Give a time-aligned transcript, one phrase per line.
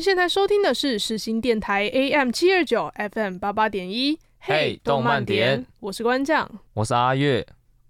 [0.00, 4.18] 您现在收听的是世新电台 AM 七二九 FM 八八点一。
[4.38, 7.46] 嘿动漫点，我是关将，我是阿月。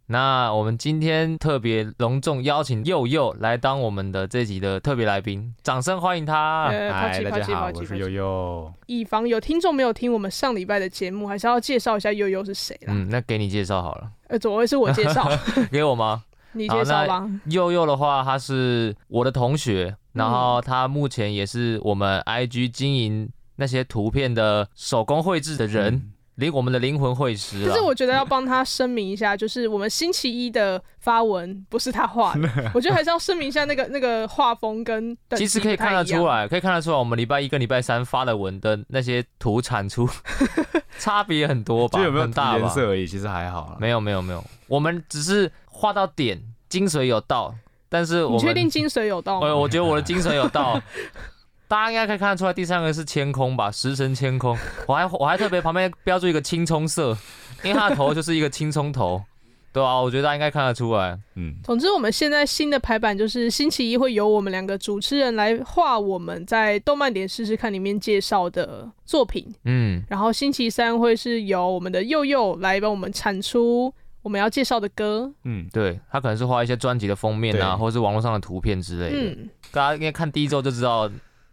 [0.06, 6.66] 那我们今天特别隆重邀请佑佑来当我们的这集的特别来宾，掌声欢迎他！
[6.66, 8.72] 呃嗨，大家好，我是客气客气祐祐。
[8.86, 12.92] 以防有听众没有听我们上礼拜的节目，还是要介绍一下佑佑是谁啦。
[12.92, 15.30] 嗯，那给你介绍好了，呃，怎么会是我介绍？
[15.70, 16.24] 给我吗？
[16.52, 17.28] 你介绍吧。
[17.46, 25.94] 佑佑的话，他是我的同学，然后他目前也是我们 IG 经营那些图片的手工绘制的人。
[25.94, 40.08] 嗯灵我们的灵魂绘师，可是我觉得要帮他声明一下，就是我们星期一的发文不是他画的， 我觉得还是要声明一下那个那个画风跟其实可以看得出来，可以看得出来，我们礼拜一跟礼拜三发的文的那些图产出
[40.98, 41.98] 差别很多吧？
[41.98, 42.58] 就有没有很大吧？
[42.58, 43.76] 颜色而已，其实还好。
[43.78, 47.54] 没有没有没有，我们只是画到点，精髓有到，
[47.88, 49.54] 但是我你确定精髓有到吗？
[49.54, 50.78] 我觉得我的精髓有到。
[51.66, 54.58] 大家应该可以看得出来，第三个是千空吧，食神千空。
[54.88, 57.16] 我还我还特别旁边标注一个青葱色，
[57.62, 59.22] 因为他的头就是一个青葱头，
[59.72, 61.16] 对啊，我觉得大家应该看得出来。
[61.36, 75.32] 嗯，总之我们现在新的排版就是星期一会由我们两个主持人来画我们在动漫点试试看里面介绍的作品，嗯，然后星期三会是由我们的佑佑来帮我们产出我们要介绍的歌。
[75.44, 79.30] 嗯，对，他可能是画一些专辑的封面啊，或者是网络上的图片之类的。
[79.32, 81.10] 嗯，大家应该看第一周就知道。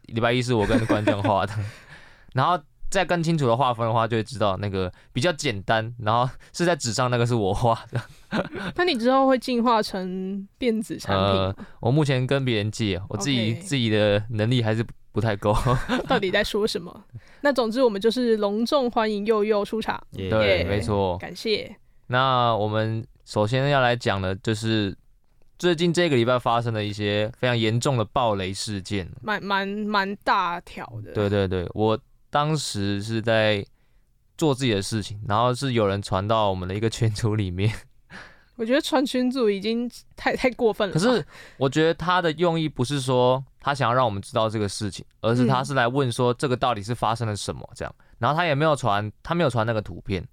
[0.08, 1.53] 礼拜一是我跟关将画的，
[2.34, 2.58] 然后
[2.90, 8.02] 再更清楚的划分的话，就会知道那个比较简单，然后是在纸上那个是我画的。
[8.78, 11.41] 那你之后会进化成电子产品？
[11.41, 14.81] 呃，我目前跟别人借，我自己自己的能力还是
[15.12, 15.53] 不太够。
[16.08, 17.03] 到底在说什么？
[17.41, 20.02] 那总之我们就是隆重欢迎佑佑出场。
[20.14, 21.18] 对没错。
[21.18, 21.75] 感谢。
[22.07, 24.95] 那我们首先要来讲的就是。
[25.59, 31.12] 最近这个礼拜发生的一些非常严重的暴雷事件，蛮蛮蛮大条的。
[31.13, 33.66] 对对对，我当时是在
[34.38, 37.73] 做自己的事情，然后是有人传到我们的一个群组里面。
[38.56, 40.94] 我觉得传群组已经太太过分了。
[40.94, 41.25] 可是
[41.57, 47.91] 我觉得他的用意不是说他想要让我们知道这个事情，而是他是来问说这个到底是发生了什么这样。
[48.19, 50.23] 然后他也没有传，他没有传那个图片，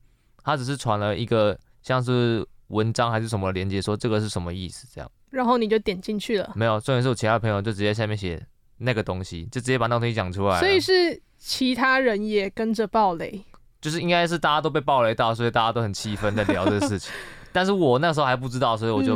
[0.45, 2.47] 他只是传了一个像是。
[2.69, 4.89] 文章还是什么连接，说这个是什么意思？
[4.93, 6.51] 这样，然后你就点进去了。
[6.57, 8.43] 没有，重点是我其他朋友就直接下面写
[8.79, 10.59] 那个东西，就直接把那个东西讲出来。
[10.59, 13.45] 所以是其他人也跟着爆雷，
[13.83, 17.13] 就是应该是大家都被爆雷到，所以大家都很气愤在聊这个事情。
[17.53, 19.15] 但是我那时候还不知道，所以我就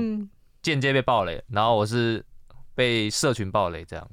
[0.60, 2.22] 间接被爆雷，然后我是
[2.74, 4.08] 被社群爆雷这样。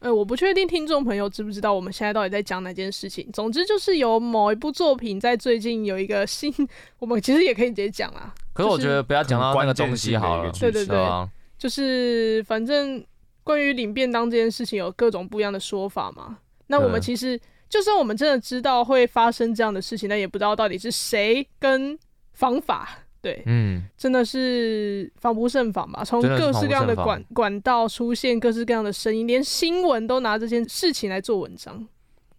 [0.00, 3.28] 呃，我不确定听众朋友知不知道我们现在到底在讲哪件事情。
[3.32, 6.52] 总之就是有某一部作品在最近有一个新，
[6.98, 8.32] 我们其实也可以直接讲啦。
[8.52, 10.52] 可是我觉得不要讲到那个东西好了。
[10.52, 13.04] 对对对，就是反正
[13.42, 16.38] 关于领便当这件事情有各种不一样的说法嘛。
[16.66, 21.98] 那我们其实就算我们真的知道会发生这样的事情，但也不知道到底是谁跟
[22.32, 23.05] 方法。
[23.26, 26.04] 对，嗯，真的是防不胜防吧？
[26.04, 31.84] 从各式各样的管管道出现各式各样的声音，连新闻都拿这件事情来做文章。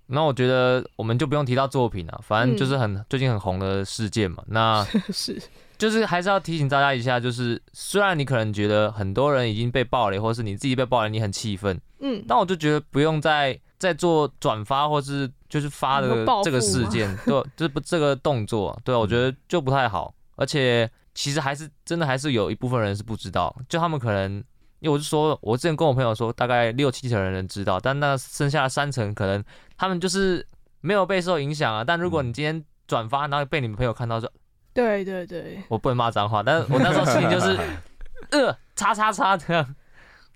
[0.05, 4.41] 那我觉得我们就不用提到作品了，反正就是很、嗯、最近很红的事件嘛。
[4.47, 4.81] 那
[5.11, 5.37] 是，
[5.77, 20.13] 就是还是要提醒大家一下，就是虽然你可能觉得很多人已经被爆雷，或是你自己被爆雷，你很气愤，嗯，但我就觉得不用再再做转发或是就是发的 这个事件，对，就是不这个动作，对，我觉得就不太好。
[20.37, 24.31] 而且其实还是真的还是有一部分人是不知道，就他们可能，
[24.79, 29.43] 因为我是说，我之前跟我朋友说，大概六七成的人知道，但那剩下的三成可能
[29.75, 30.45] 他们就是
[30.81, 31.83] 没有被受影响啊。
[31.83, 34.31] 但如果你今天转发，然后被你们朋友看到说，
[34.75, 37.57] 对对对，我不能骂脏话，但是我那时候心情就是，
[38.29, 39.75] 呃，叉叉叉这样，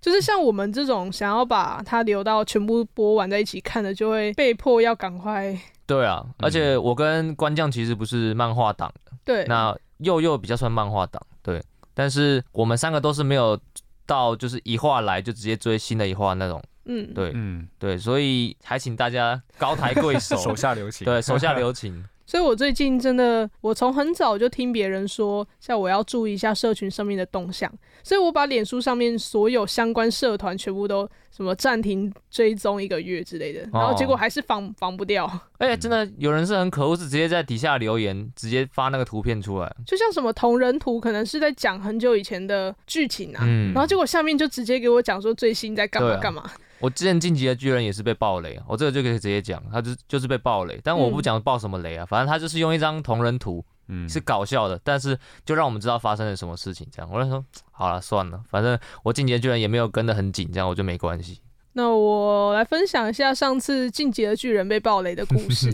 [0.01, 5.55] 就是像我们这种想要把它留到全部播完在一起看的，就会被迫要赶快。
[5.85, 9.77] 对啊，而且我跟关将其实不是漫画党的，对，那。
[10.01, 11.63] 祐祐比较算漫画党，对，
[11.93, 13.59] 但是我们三个都是没有
[14.05, 22.03] 到就是一画来就直接追新的一画那种，嗯，对，嗯，对，所以还请大家高抬贵手， 手下留情，对，手下留情。
[22.25, 27.71] 所以我最近真的，我从很早就听别人说，像我要注意一下社群上面的动向，
[28.03, 35.25] 所以我把脸书上面所有相关社团全部都什么暂停追踪一个月之类的，然后结果还是防防不掉。
[35.57, 46.49] 哎、欸，真的有人是很可恶，是直接在底下留言，直接发那个图片出来，就像什么同人图，可能是在讲很久以前的剧情啊，嗯，然后结果下面就直接给我讲说最新在干嘛干嘛。
[46.81, 61.39] 我之前晋级的巨人也是被爆雷，我这个就可以直接讲，他就就是被爆雷，但我不讲爆什么雷啊，反正他就是用一张同人图，嗯，是搞笑的，但是就让我们知道发生了什么事情，这样，我就说好了算了，反正我晋级的巨人也没有跟得很紧，这样我就没关系。
[61.73, 65.71] 那我来分享一下上次晋级的巨人被爆雷的故事，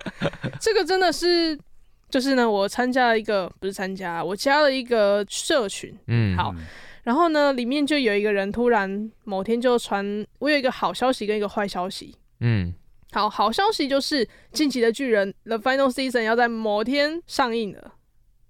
[0.60, 1.58] 这个真的是，
[2.10, 6.54] 就是呢，我参加了一个不是参加，我加了一个社群，嗯，好。
[7.08, 12.14] 然后呢，里面就有一个人突然某天就传，我有一个好消息跟一个坏消息。
[12.40, 12.74] 嗯，
[13.12, 17.94] 好，好消息就是《进击的巨人》The Final Season 要在某天上映了。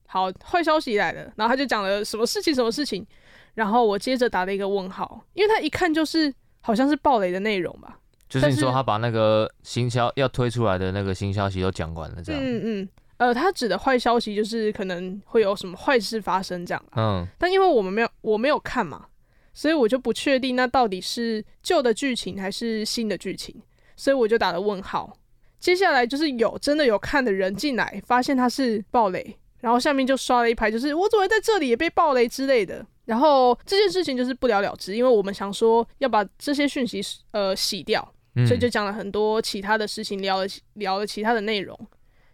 [0.09, 3.07] 好，坏消息来了，然后他就讲了什么事情，什么事情。
[3.55, 8.01] 然后我接着打了一个问号，因为他一看就是好像是暴雷的内容吧。
[8.29, 12.43] 就是你说他把那个新消要推出来的那个新消息都讲完了，这样。
[12.43, 12.89] 嗯嗯。
[13.19, 16.83] 呃，他指的坏消息就是可能会有什么坏事发生这样。
[16.97, 19.07] 嗯，但因为我们没有，我没有看嘛，
[19.53, 23.55] 所以我就不确定那到底是旧的剧情还是新的剧情，
[23.97, 25.13] 所以我就打了问号。
[25.59, 32.87] 接下来就是有真的有看的人进来，发现他是爆雷，然后下面就刷了一排，就是我怎么会在这里也被爆雷之类的。
[33.05, 38.01] 然后这件事情就是不了了之，因为我们想说要把这些讯息呃洗掉，
[38.47, 41.77] 所以就讲了很多其他的事情，聊了聊了其他的内容。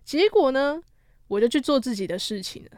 [0.05, 0.83] 结果呢，
[1.29, 2.71] 我就去做自己的事情了。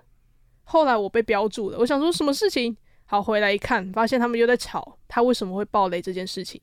[0.64, 2.76] 后来我被标注了，我想说什么事情？
[3.04, 6.60] 好，回来一看，发现他们又在吵他为什么会爆雷这件事情。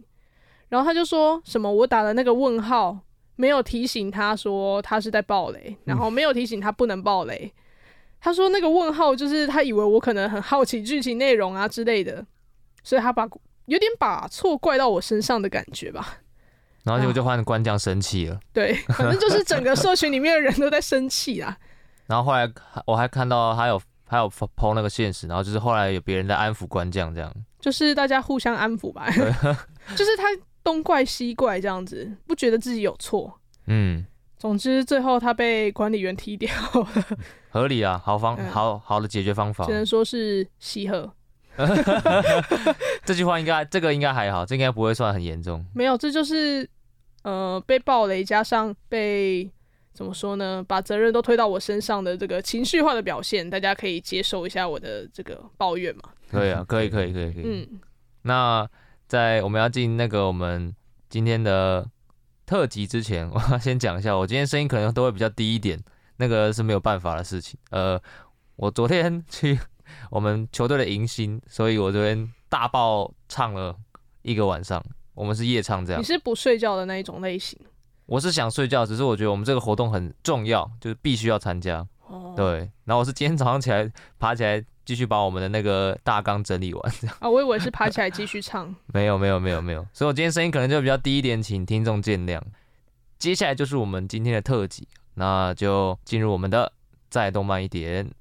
[0.70, 2.98] 然后他就说什么我打了那个问号，
[3.36, 7.54] 没有提醒他说他是在爆雷，然后没有提醒他不能爆雷。
[8.20, 12.26] 他说那个问号就是他以为我可能很好奇剧情内容啊之类的，
[12.84, 13.28] 所以他把
[13.66, 16.23] 有点把错怪到我身上的感觉吧。
[16.84, 21.58] 然后结果就换官将生气了， 对，反正就是整个社群里面的人都在生气啊。
[22.08, 22.52] 然后后来
[22.86, 29.10] 我还看到他有还有 po 那个现实，然后就是后来有别人在安抚官将，这样就是大家互相安抚吧。
[29.96, 30.24] 就是他
[30.64, 33.40] 东怪西怪这样子，不觉得自己有错。
[33.68, 34.06] 嗯，
[34.38, 36.88] 总之最后他被管理员踢掉了，
[37.50, 41.10] 合理啊，好方好好的解决方法，只能说是喜贺。
[43.06, 45.64] 这句话应该这个应该还好，这应该不会算很严重。
[45.74, 46.68] 没有，这就是
[47.24, 49.50] 呃被暴雷加上被
[49.94, 50.64] 怎么说呢？
[50.68, 56.04] 把责任都推到我身上的这个情绪化的表现，大家可以接受一下我的这个抱怨嘛？
[56.30, 57.44] 可以啊，可以，可以，可以，可以。
[57.46, 57.80] 嗯，
[58.24, 58.68] 那
[59.08, 60.76] 在我们要进那个我们
[61.10, 61.88] 今天的
[62.46, 65.80] 特辑之前，我要先讲一下，我今天声音可能都会比较低一点，
[66.18, 67.60] 那个是没有办法的事情。
[67.70, 68.02] 呃，
[68.56, 69.60] 我昨天去。
[70.10, 73.76] 我们球队的迎新，所以我这边大爆唱了
[74.22, 74.84] 一个晚上。
[75.14, 76.02] 我们是夜唱这样。
[76.02, 77.60] 你是不睡觉的那一种类型？
[78.06, 81.86] 我是想睡觉，只是我觉得我们这个活动很重要，就是必须要参加。
[82.08, 82.34] 哦。
[82.36, 82.70] 对。
[82.84, 87.16] 然后我是今天早上起来爬起来继续把我们的那个大纲整理完这样。
[87.20, 88.76] 啊，我以为是爬起来继续唱。
[88.92, 92.42] 没有没有没有没有，所以我今天声音可能就比较低一点，请听众见谅。
[93.20, 96.74] 接下来就是我们今天的特辑，那就进入我们的
[97.10, 98.12] 再动慢一点。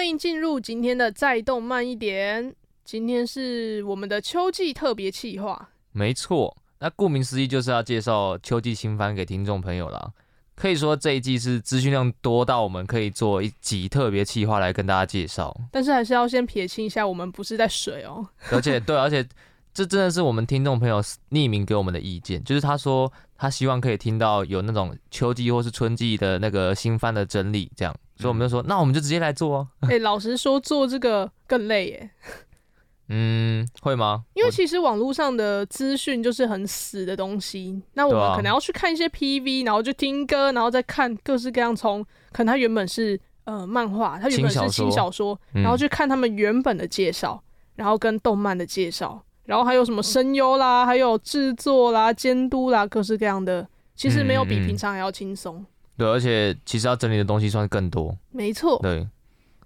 [0.00, 2.54] 欢迎进入今天的再动慢一点。
[2.86, 6.56] 今天是我们的秋季特别企划，没错。
[6.78, 10.10] 那顾名思义就是要介绍秋季新番给听众朋友啦。
[10.54, 15.54] 可以说这一季是资讯量多到我们可以做一集特别企划来跟大家介绍。
[15.70, 18.26] 但是还是要先撇清一下，我们不是在水哦。
[18.50, 19.22] 而且 对，而且
[19.74, 27.94] 这真的是我们听众朋友匿名给我们的意见，就是他说他希望可以听到有那种秋季或是春季的那个新番的整理，这样。
[28.20, 29.68] 所以我们就说，那我们就直接来做哦。
[29.88, 32.10] 哎、欸，老实说，做这个更累耶。
[33.08, 34.22] 嗯，会吗？
[34.34, 41.74] 因为其实网络上的资讯就是很死的东西，那我们可能要去看一些 PV，然后就听歌，然后再看各式各样。
[41.74, 55.56] 从可能它原本是呃漫画，它原本是轻小说，然后去看他们原本的介绍，嗯、然后跟动漫的介绍，然后还有什么声优啦，还有制作啦、监督啦，各式各样的，其实没有比平常还要轻松。
[55.56, 55.66] 嗯嗯
[56.00, 58.80] 对，而且其实要整理的东西算是更多，没错。
[58.80, 59.06] 对，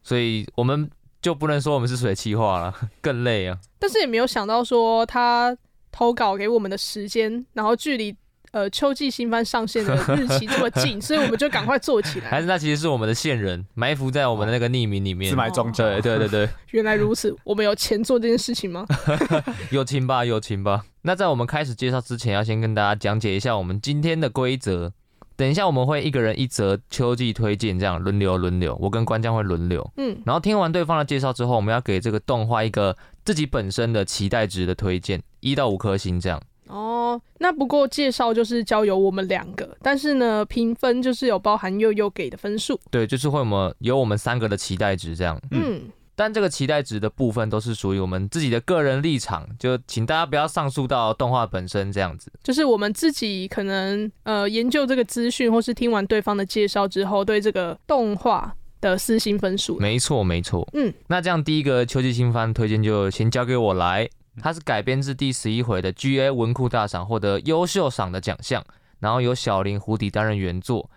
[0.03, 0.91] 所以我们
[1.23, 3.57] 就不能说我们是水气化了，更累啊。
[3.79, 5.57] 但是也没有想到说他
[5.93, 8.13] 投稿给我们的时间，然后距离
[8.51, 12.27] 呃秋季新番上线的日期这么近，所以我们就赶快做起来。
[12.35, 15.85] 还是那其实是我们的线人埋伏在我们的那个匿名里面，自埋装甲。
[15.85, 18.85] 对对对对， 原来如此，我们有钱做这件事情吗？
[19.71, 20.85] 有情吧，有情吧。
[21.03, 24.93] 那在我们开始介绍之前，要先跟大家讲解一下我们今天的规则。
[25.37, 29.89] 等一下，我们会一个人一则秋季推荐，这样轮流轮流，我跟关将会轮流。
[29.97, 36.41] 嗯，然后听完对方的介绍之后，我们要给这个动画一个自己本身的期待值的推荐，一到五颗星这样。
[36.69, 42.79] 哦，那不过介绍就是交由我们两个，但是呢，评分就是有包含悠悠给的分数。
[42.91, 45.41] 对，就是会我们有我们三个的期待值这样。
[45.51, 45.83] 嗯。
[46.15, 52.33] 嗯但这个期待值的部分都是属于我们自己的个人立场，就请大家不要上诉到动画本身这样子。
[52.41, 59.77] 就是我们自己可能呃研究这个资讯，或是听完对方的介绍之后，对这个动画的私心分数。
[59.81, 60.65] 没错，没错。
[60.73, 64.09] 嗯，那这样第一个秋季新番推荐就先交给我来。
[64.41, 68.65] 它是改编自第十一回的 GA 文库大赏获得优秀赏的奖项，
[69.01, 70.89] 然后由小林胡迪担任原作。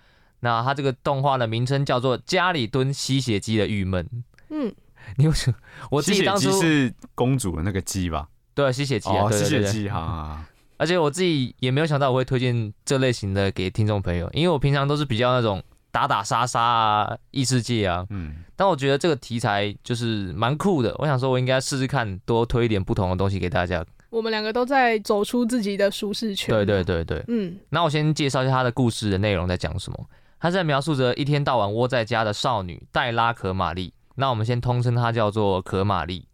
[0.41, 4.05] 那它这个动画的名称叫做《家里蹲吸血姬的郁闷》。
[4.49, 4.71] 嗯。
[5.17, 5.57] 你为什么？
[5.89, 8.27] 我自己当初是公主的那个鸡吧？
[8.53, 10.43] 对，吸血鸡啊，吸血鸡哈。
[10.77, 18.05] 而且我自己也没有想到我会推荐这类型的给听众朋友，因为我平常都是比较那种打打杀杀啊、异世界啊。
[18.09, 18.43] 嗯。
[18.55, 23.85] 但我觉得这个题材就是蛮酷的，我想说我应该试试看，多推一点不同的东西给大家。
[24.09, 26.55] 我们两个都在走出自己的舒适圈。
[26.55, 27.57] 对对对对，嗯。
[27.69, 30.05] 那我先介绍一下他的故事的内容在讲什么。
[30.39, 33.93] 他在描述着一天到晚窝在家的少女黛拉和玛丽。
[34.19, 36.27] 那我们先通称他叫做可玛丽。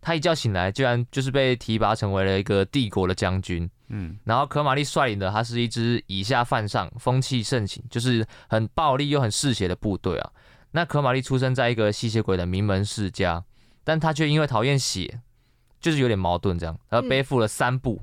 [0.00, 3.68] 他一觉醒来，居然就是被提拔成为了一个帝国的将军。
[3.88, 10.30] 嗯，然后可玛丽率领的，他是一支以下犯上、风气盛行，就是很暴力又很嗜血的部队啊。
[10.70, 13.42] 那可玛丽出生在一个吸血鬼的名门世家，
[13.84, 15.20] 但他却因为讨厌血，
[15.80, 18.00] 就是有点矛盾这样，而背负了三不。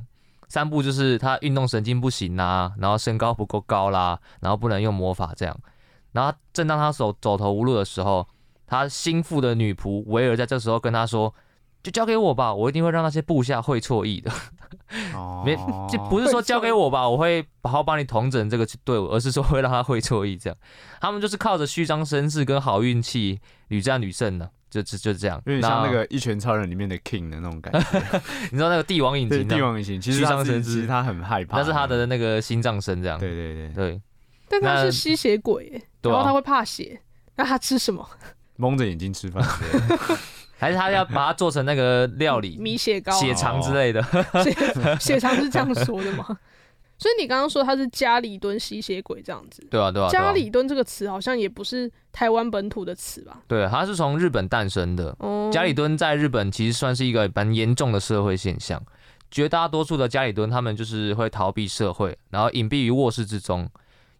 [0.47, 5.57] 三不就是他运动神经不行啊，然后身高不够高啦，然后不能用魔法这样。
[6.11, 8.27] 然后正当他走走投无路的时候，
[8.67, 11.33] 他心腹的女仆维尔在这时候跟他说
[11.83, 14.31] ：“就交给我吧，我一定会让那些部下会错意的。
[15.13, 15.55] 哦”没，
[15.89, 20.35] 就不是说交给我吧，我会好好帮你统整这个队伍，而是说会让他会错意。
[20.37, 20.57] 这样，
[20.99, 25.41] 他们就是靠着虚张声势跟好运气屡战屡胜的，就就就这样。
[25.45, 28.19] 有点像那个《一拳超人》里面的 King 的那种感觉。
[28.51, 29.45] 你知道那个帝王引擎？
[29.49, 33.01] 帝王隐形其实虚张声势，其实他很害怕，那是他的那个心脏声。
[33.01, 33.19] 这样。
[33.19, 34.01] 对对对对。
[34.47, 37.01] 但他是吸血鬼，然后他会怕血，
[37.35, 38.07] 那他吃什么？
[38.57, 39.43] 蒙着眼睛吃饭，
[40.57, 44.01] 还是他要把它做成那个料理，米血糕、血肠之类的？
[44.41, 44.55] 血
[44.99, 46.25] 血肠是这样说的吗？
[46.97, 50.07] 所以你刚刚说他是家里蹲吸血鬼这样子，对啊对啊。
[50.07, 53.41] 家里蹲这个词好像也不是台湾本土的词吧？
[53.49, 55.13] 对，它是从日本诞生的。
[55.51, 58.81] 家里蹲在日本其实算是一个蛮严重的社会现象，
[59.29, 63.69] 绝大多数的家里蹲他们就是会逃避社会，然后隐蔽于卧室之中，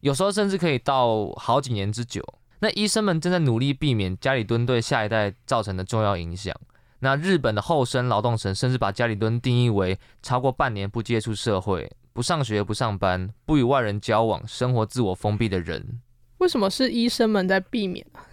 [0.02, 2.22] 有时候甚至可以到好几年之久。
[2.66, 6.52] 那医生们正在努力避免家里蹲对下一代造成的重要影响。
[6.98, 16.02] 那日本的厚生劳动省甚至把家里蹲定义为超过半年不接触社会、不上学、不上班、不与外人交往、生活自我封闭的人。
[16.40, 18.26] 为什么是医生们在避免啊？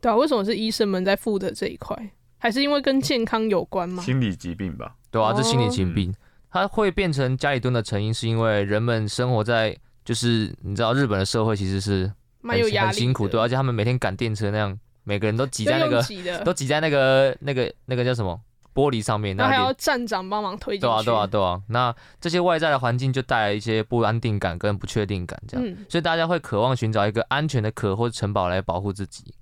[0.00, 1.96] 对啊，为什么是医生们在负责这一块？
[2.38, 4.02] 还是因为跟健康有关吗？
[4.02, 4.96] 心理疾病吧。
[5.12, 6.12] 对啊，这心理疾病，
[6.50, 12.12] 它会变成家里蹲的成因，是因为人们生活在就是你知道日本的社会其实是。
[12.42, 16.02] 蛮有压力，很辛苦，对，而且他们每天赶电车那样，每个人都挤在那个，
[16.44, 18.38] 都挤在那个那个那个叫什么
[18.74, 20.86] 玻璃上面，那还要站长帮忙推进去。
[20.86, 21.62] 对啊，对啊，对啊。
[21.68, 29.34] 那这些外在的环境就带来一些不安定感跟不确定感，这样，嗯，所以大家会渴望寻找一个安全的壳或者城堡来保护自己。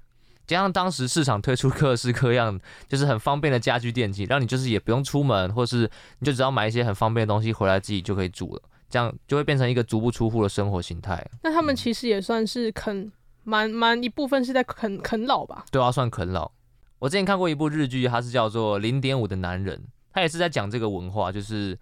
[0.46, 5.88] 加上当时市场推出各式各样，就是很方便的家居电器，让你就是也不用出门，或是
[6.18, 8.62] 你就只要买一些很方便的东西回来自己就可以煮了。
[8.90, 11.24] 这样就会变成一个足不出户的生活形态。
[11.42, 13.10] 那他们其实也算是啃，
[13.44, 15.64] 蛮蛮一部分是在啃啃老吧？
[15.70, 16.50] 对啊，算啃老。
[16.98, 19.78] 我之前看过一部日剧，它是叫做《零点五的男人》，
[20.12, 21.78] 他也是在讲这个文化，就是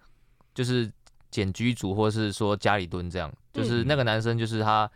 [0.53, 0.89] 就是
[1.31, 3.33] 简居族，或者是说家里蹲这样。
[3.51, 4.89] 就是那个男生，就是他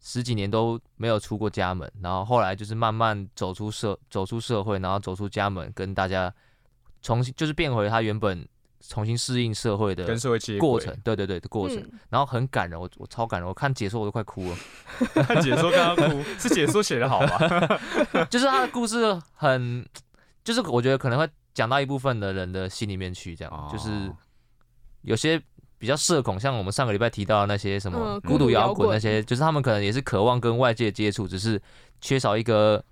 [0.00, 6.32] 十几年都没有出过家门，然后后来就是慢慢走出社走出社会，然后走出家门，跟大家
[7.02, 8.46] 重新就是变回他原本。
[8.80, 14.56] 重新适应社会的跟社会接过程，对对对的过程，嗯、然后很感人，我我超感人，我看解说我都快哭了。
[15.24, 17.38] 看解说刚刚哭， 是解说写的好吗？
[18.30, 19.84] 就是他的故事很，
[20.44, 24.10] 就是我觉得可能会讲到一部分的人的心里面去，这样，哦、就是
[25.02, 25.42] 有些
[25.76, 31.60] 比较社恐，像我们上个礼拜提到的那些什么孤独摇滚那些，就是他们可能也是渴望跟外界接触，只是
[32.00, 32.82] 缺少一个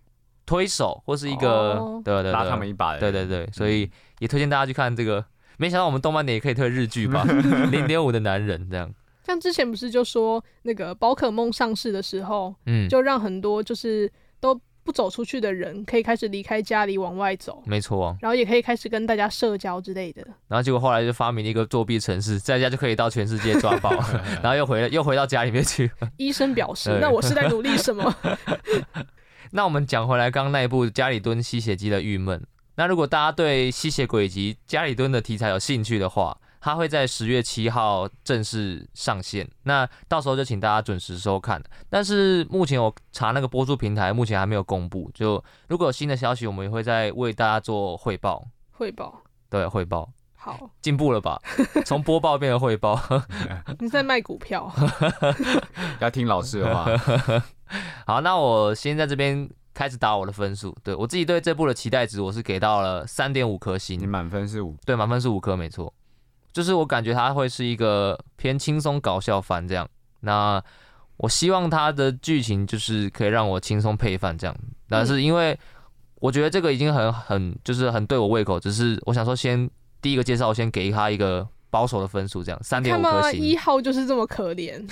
[0.45, 3.89] 推手或是一个、哦、对，对对对，拉他们一把，对对对，所以
[4.19, 5.25] 也推荐大家去看这个。
[5.57, 7.25] 没想到我们动漫点也可以推日剧吧？
[7.71, 8.93] 零点五的男人这样，
[9.25, 20.25] 像之前不是就说那个宝可梦上市的时候，嗯，就让很多就是都不走出去的人可以开始离开家里往外走，没错啊，然后也可以开始跟大家社交之类的。
[20.47, 23.91] 然后结果后来就发明了一个作弊城市，在家就可以到全世界抓包，
[24.43, 25.91] 然后又回来又回到家里面去。
[26.19, 28.15] 医生表示，那我是在努力什么？
[29.51, 32.41] 那我们讲回来，刚刚那一部家里蹲吸血姬的郁闷。
[32.77, 41.63] 那如果大家对吸血鬼以及加里敦的题材有兴趣的话，它会在十月七号正式上线，那到时候就请大家准时收看。
[41.89, 45.11] 但是目前我查那个播出平台，目前还没有公布。
[45.15, 48.47] 就如果有新的消息，我们也会再为大家做汇报。
[48.73, 50.11] 汇报，对，汇报。
[50.35, 51.41] 好，进步了吧？
[51.85, 53.01] 从播报变成汇报。
[53.81, 54.73] 你在卖股票？
[55.99, 56.87] 要听老师的话。
[58.07, 60.75] 好，那我先在这边开始打我的分数。
[60.83, 64.01] 对，我自己对这部的期待值，我是给到了三点五颗星。
[64.01, 64.75] 你满分是五？
[64.87, 65.93] 对，满分是五颗，没错。
[66.51, 69.87] 就是我感觉它会是一个偏轻松搞笑番这样，
[70.21, 70.63] 那
[71.19, 74.57] 我希望它的剧情就是可以让我轻松配饭这样，
[74.89, 75.59] 但是因为
[76.15, 79.69] 我觉得这个已经很很就是很对我胃口，只是我想说先
[80.01, 83.39] 第一个介绍，我先给他一个保守的分数这样，三点五颗星。
[83.39, 84.83] 一号就是这么可怜，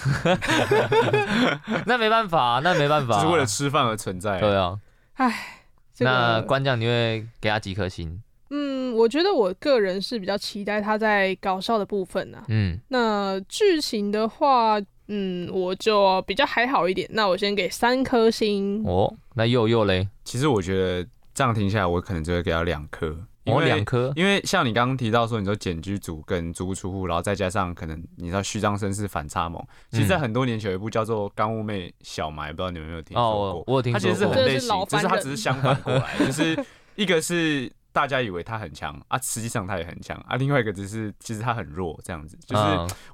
[1.86, 4.38] 那没办法，那没办法，只是为了吃饭而存在。
[4.38, 4.78] 对啊，
[5.14, 5.62] 唉，
[6.00, 8.20] 那关将你会给他几颗星？
[8.50, 12.44] 嗯，我觉得我个人是比较期待他在搞笑的部分啊。
[12.48, 17.08] 嗯，那剧情的话，嗯，我就比较还好一点。
[17.14, 18.84] 那我先给三颗星。
[18.84, 20.06] 哦，那又又嘞？
[20.22, 23.16] 其实我觉得这样听下来，我可能就会给他两颗。
[23.46, 24.12] 哦，两颗。
[24.16, 29.62] 因为像你刚刚提到说，你说简居族跟租不出户，然后再加上可能你知道虚张声势反差萌。
[29.90, 33.60] 其实，在很多年前有一部叫做《干物妹小埋》，不知道你们有没有听说过？
[33.60, 34.00] 哦，我有听说过。
[34.00, 36.58] 它其实是很类型，只是它只是相反过来，就是
[36.94, 37.70] 一个是。
[37.94, 40.34] 大家以为他很强啊，实际上他也很强啊。
[40.34, 42.62] 另外一个只是其实他很弱，这样子就是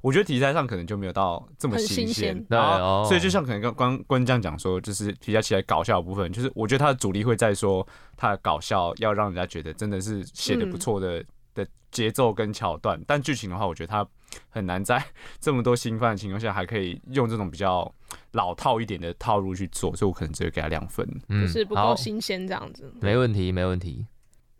[0.00, 2.42] 我觉得题材上可能就没有到这么新鲜。
[2.48, 11.22] 然后所以就像可能跟关关将讲说，就是比较起来搞笑的部分，就是我觉得他的主力会在说他的搞笑要让人家觉得真的是写的不错的
[11.52, 12.98] 的节奏跟桥段。
[13.06, 14.06] 但剧情的话，我觉得他
[14.48, 15.04] 很难在
[15.38, 17.94] 这么多新番的情况下还可以用这种比较
[18.32, 22.90] 老套一点的套路去做，所以我可能只会给他两分，就是不够新鲜这样子。
[23.02, 24.06] 没问题，没问题。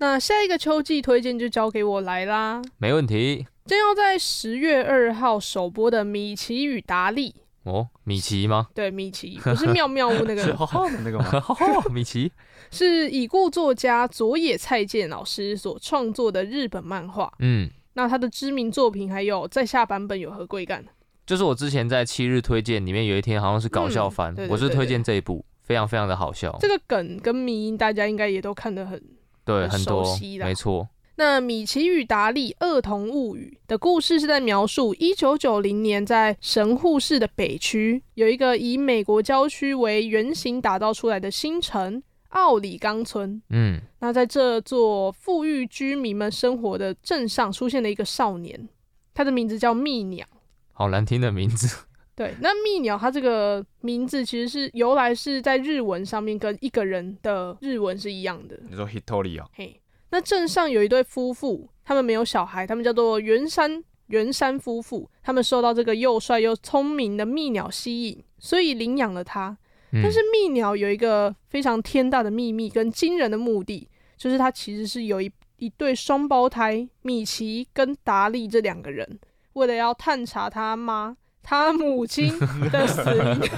[0.00, 3.46] 那下一个秋季推荐就交给我来啦，没问题。
[3.66, 7.34] 将要在十月二号首播的《米奇与达利》
[7.70, 8.68] 哦，米奇吗？
[8.74, 11.30] 对，米奇不是妙妙屋那个， 是浩浩的那个吗？
[11.92, 12.32] 米奇
[12.70, 17.30] 是已故作家佐野菜健老师所创作的日本漫画。
[17.40, 20.82] 嗯，那他的知名作品还有在下版本有何贵干？
[21.26, 26.56] 就是我之前在七日推荐里面有一天好像是搞笑番，嗯、我是推荐这一部，非常非常的好笑。
[26.58, 28.98] 这个梗跟迷因大家应该也都看得很。
[29.44, 30.88] 对，很多，没错。
[31.16, 43.42] 那《米奇与达利：恶童物语》的故事是在描述一九九零年在神户市的北区，有一个以美国郊区为原型打造出来的新城——奥里冈村。
[43.50, 48.68] 嗯，那在这座富裕居民们生活的镇上，出现了一个少年，
[49.12, 50.26] 他的名字叫蜜鸟。
[50.72, 51.85] 好难听的名字。
[52.20, 58.61] 对，那蜜鸟它这个名字其实是由来是在日文上面跟一个人的日文是一样的。
[58.68, 59.48] 你说 Hitori 啊？
[59.54, 59.80] 嘿，
[60.11, 69.56] 那镇上有一对夫妇，他们没有小孩，他们叫做原山原山夫妇，他们受到这个又帅又聪明的蜜鸟吸引，所以领养了它。
[69.92, 70.02] 嗯。
[70.02, 79.18] 但是蜜鸟有一个非常天大的秘密跟惊人的目的，就是它其实是有一一对双胞胎米奇跟达利这两个人，
[79.54, 81.16] 为了要探查他妈。
[81.42, 82.38] 他母亲
[82.70, 83.50] 的死因，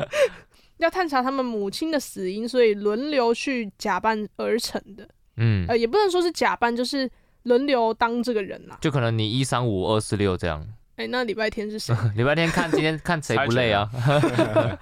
[0.78, 5.06] 要探查他们母亲的死因，所以轮流去假扮而成的。
[5.36, 7.10] 嗯，呃，也不能说是假扮，就是
[7.42, 8.78] 轮流当这个人啦。
[8.80, 10.66] 就可能你一三五二四六这样。
[10.96, 11.94] 哎、欸，那礼拜天是谁？
[12.16, 13.90] 礼拜天看今天看谁不累啊？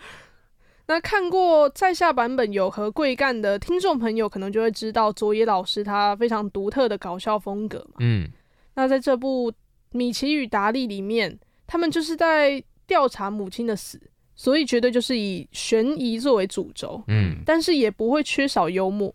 [0.87, 7.97] 那看过在下版本有和贵干的听众朋友，可能就会知道佐野老师他非常独特的搞笑风格嘛。
[8.01, 8.29] 嗯，
[8.75, 9.51] 那在这部
[9.91, 11.39] 《米奇与达利》里面。
[11.75, 14.01] 他们就是在调查母亲的死，
[14.37, 19.13] 所以绝对就是以悬疑作为主轴，嗯，但是也不会缺少幽默，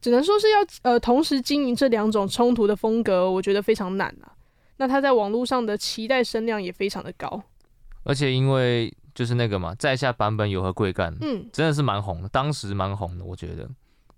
[0.00, 4.30] 只能说是要呃同时经营这两种冲突的风格，我觉得非常难啊。
[4.76, 7.42] 那他在网络上的期待声量也非常的高，
[8.04, 13.68] 而且因为就是那个嘛，在下版本有何贵干，嗯，真的是蛮红的，当时蛮红的，我觉得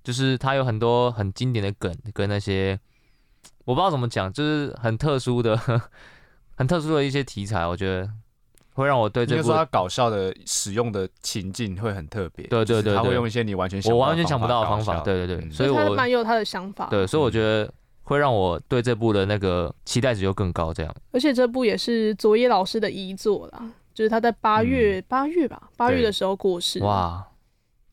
[0.04, 2.78] 就是他有很多很经典的梗跟那些
[3.64, 5.58] 我不知道怎么讲，就是很特殊的。
[6.60, 8.06] 很特殊的一些题材，我觉得
[8.74, 12.46] 会让我对这部说他搞笑的使用的情境会很特别。
[12.48, 15.00] 对对对，他会用一些你完全想我完全想不到的方法。
[15.00, 16.88] 对对对，所以我蛮有他的想法。
[16.90, 20.70] 对，所以我觉得会让我对这部的那个期待值就更高。
[20.70, 27.26] 这样，而且这部也是佐野老师的遗作啦，就是他在八月八、嗯、月吧，八月的时候过世，哇，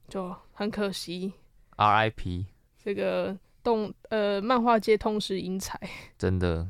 [0.10, 1.32] 就很可惜。
[1.77, 2.47] R.I.P.
[2.84, 5.80] 这个动呃漫画界痛失英才，
[6.17, 6.67] 真的。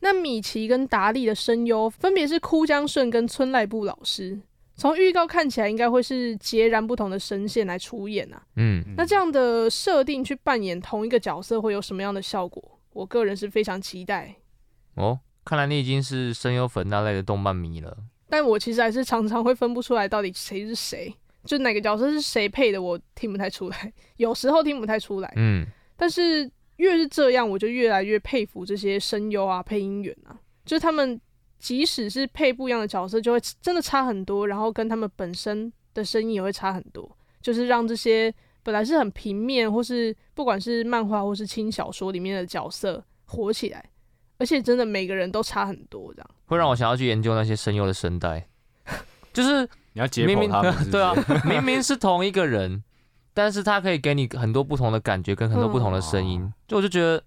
[0.00, 4.40] 那米奇跟达利的声优分别是枯江顺跟村濑部老师。
[4.74, 8.40] 从预告看起来，应该会是截然不同的声线来出演啊。
[8.54, 12.78] 嗯，那这样的设定去扮演同一个角色，会有什么样的效果？
[12.92, 14.36] 我个人是非常期待。
[14.94, 17.96] 哦，看来你已经是声优粉那类的动漫迷了。
[18.28, 21.12] 但我其实还是常常会分不出来到底谁是谁，
[21.44, 23.92] 就哪个角色是谁配的，我听不太出来。
[24.18, 25.32] 有时候听不太出来。
[25.34, 31.20] 嗯，但是越是这样，我就越来越佩服这些声优啊、配音员啊，就是他们。
[31.60, 37.10] 即使是配不一样的角色，就会真的差很多，然后跟他们本身的声音也会差很多，
[37.42, 43.84] 就是让这些本来是很平面，或是不管是漫画或是轻小说里面的角色火起来，
[44.38, 48.46] 而且真的每个人都差很多，这样会让我想要去研究那些声优的声带，
[49.32, 50.90] 就是 你要解剖他们是不是？
[50.92, 51.12] 对啊，
[51.44, 52.84] 明明是同一个人，
[53.38, 57.22] 但是它可以给你很多不同的感觉跟很多不同的声音，嗯、就我就觉得。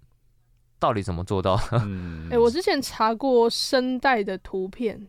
[0.82, 1.60] 到底怎么做到？
[1.86, 5.08] 嗯，哎，我之前查过声带的图片，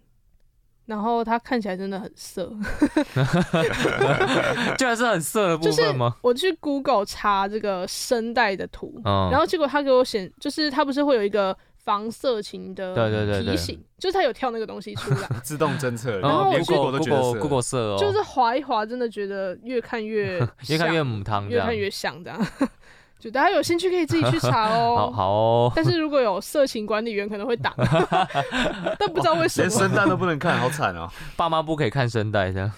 [0.84, 2.54] 然后它看起来真的很色，
[4.76, 6.14] 居然是很色的部分吗？
[6.20, 22.46] 我去 Google 查这个声带的图，嗯，然后结果它给我显，就是它不是会有一个防色情的对对对提醒，就是它有跳那个东西出来， 自动侦测，然后连 Google 都觉得 Google 色哦，就是滑一滑，真的觉得越看越 越看越母汤，越看越像这样。
[23.18, 24.96] 就大家有兴趣可以自己去查哦。
[24.98, 25.72] 好，好哦。
[25.76, 27.72] 但是如果有色情管理员可能会打，
[28.98, 29.68] 但不知道为什么。
[29.68, 31.08] 连声带都不能看，好惨哦。
[31.36, 32.72] 爸妈不可以看声带这样。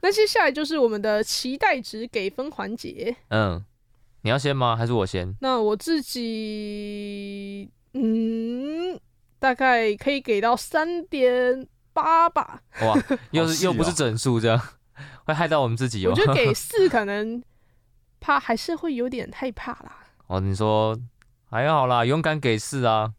[0.00, 3.14] 那接下来就是我们的期待值给分环节。
[3.28, 3.62] 嗯，
[4.22, 4.74] 你要先吗？
[4.74, 5.36] 还是我先？
[5.42, 8.98] 那我自己，嗯，
[9.38, 12.62] 大概可以给到三点八吧。
[12.82, 12.94] 哇，
[13.32, 14.60] 又是、哦、又不是整数这样，
[15.26, 16.10] 会害到我们自己哦。
[16.10, 17.42] 我觉得给四可能。
[18.24, 19.96] 怕还是会有点害怕啦。
[20.30, 20.96] 哦，你说
[21.50, 23.12] 还好啦，勇敢给四啊。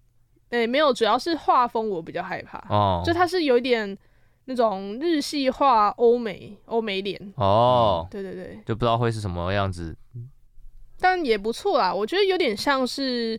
[0.47, 2.57] 哎、欸，没有，主要是画风我比较害怕。
[2.69, 3.97] 哦，就它是有一点
[4.45, 7.33] 那种日系画欧美欧美脸。
[7.35, 9.93] 哦，对对对，就不知道会是什么样子。
[11.01, 13.37] 但也不错啦，我觉得有点像是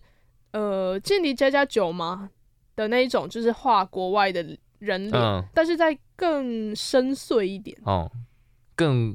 [0.54, 2.30] 呃《间谍加加酒》吗
[2.74, 4.42] 的那一种，就是画国外的
[4.78, 7.76] 人脸，嗯、但是在更深邃一点。
[7.84, 8.10] 哦，
[8.74, 9.14] 更。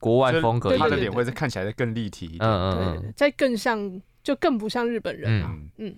[0.00, 5.50] 国外风格，他的脸会是看起来更立体一点，嗯嗯嗯，再更像，就更不像日本人啊。
[5.52, 5.96] 嗯，嗯，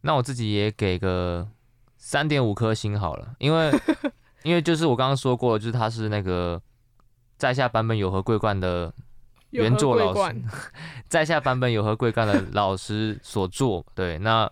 [0.00, 1.46] 那我自己也给个
[1.98, 3.70] 三点五颗星好了，因为
[4.42, 6.58] 因为就是我刚刚说过，就是他是那个
[7.36, 8.90] 在下版本有何桂冠的
[9.62, 10.36] 原作老师，
[11.08, 14.50] 在下版本有何贵干的老师所作，对，那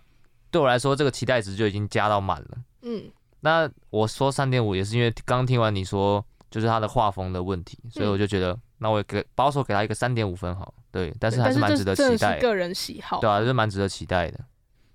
[0.51, 2.49] 对我来说这个期待值就已经加到满了。
[2.81, 3.03] 嗯，
[3.41, 8.53] 那我说三点五也是因为刚听完你说就是他的画风的问题，所以我就觉得。
[8.53, 12.37] 嗯那我也给保守给他一个三点五分好，对，但是还是蛮值得期待。
[12.39, 14.37] 个人喜好，对啊，是蛮值得期待的。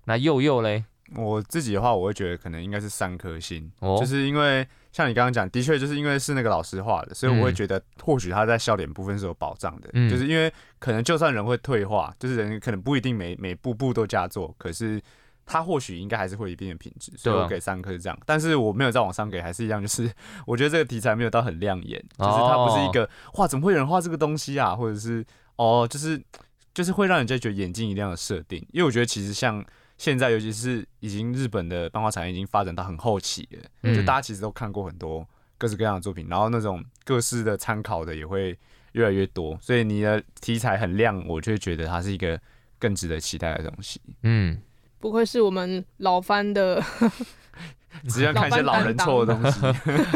[0.05, 15.01] 那佑佑嘞，我自己的话，我会觉得可能应该是三颗星，哦、就是因为像你刚刚讲，的确就是因为是那个老师画的，所以我会觉得或许他在笑点部分是有保障的，嗯、就是因为可能就算人会退化，就是人可能不一定每每步步都佳作，可是。
[15.43, 18.17] 他或许应该还是会有一定的品质，所以我给三颗是这样。
[18.25, 20.09] 但是我没有再往上给，还是一样，就是
[20.47, 24.73] 我觉得这个题材没有到很亮眼，就是它不是一个哇，怎么会有人画这个东西啊？
[24.73, 25.25] 或者是
[25.57, 26.21] 哦，就是
[26.73, 28.65] 就是会让人家觉得眼睛一亮的设定。
[28.71, 29.65] 因为我觉得其实像
[30.01, 35.23] 现在，尤其是已经日本的漫画产业已经发展到很后期了，就大家其实都看过很多
[35.59, 38.57] 各式各样的作品，然后那种各式的参考的也会
[38.93, 42.41] 越来越多，所以你的题材很亮，我就会觉得它是一个
[42.79, 44.01] 更值得期待的东西。
[44.23, 44.59] 嗯。
[44.99, 46.83] 不愧是我们老番的，
[48.09, 49.59] 只要看一些老人错的东西，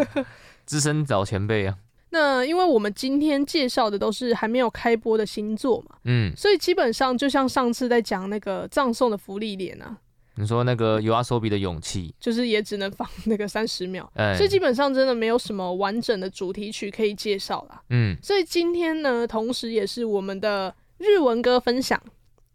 [0.65, 1.77] 资深老前辈啊。
[2.15, 9.97] 那因为我们今天介绍的都是还没有开播的新作嘛，嗯，所以基本上就像上次在讲那个葬送的福利脸啊，
[10.35, 17.81] 你说那个 YOASOBI 的勇气，就是也只能放那个三十秒，欸、所以基本上真的没有什么完整的主题曲可以介绍啦。
[17.89, 22.01] 嗯，所以今天呢，同时也是我们的日文歌分享。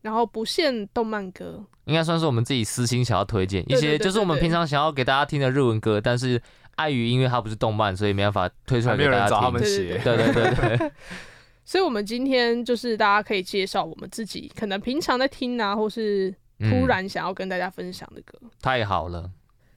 [0.02, 6.40] 然后不限动漫歌，应该算是我们自己私心想要推荐一些，就是我们平常想要给大家听的日文歌，但是
[6.76, 9.10] 碍于因为它不是动漫，所以没办法推出来给大家听。
[9.10, 10.92] 没有人找他们写，对对对对，对。
[11.64, 18.38] 所以，我们今天就是大家可以介绍我们自己可能平常在听啊，或是突然想要跟大家分享的歌。
[18.42, 19.30] 嗯、太好了。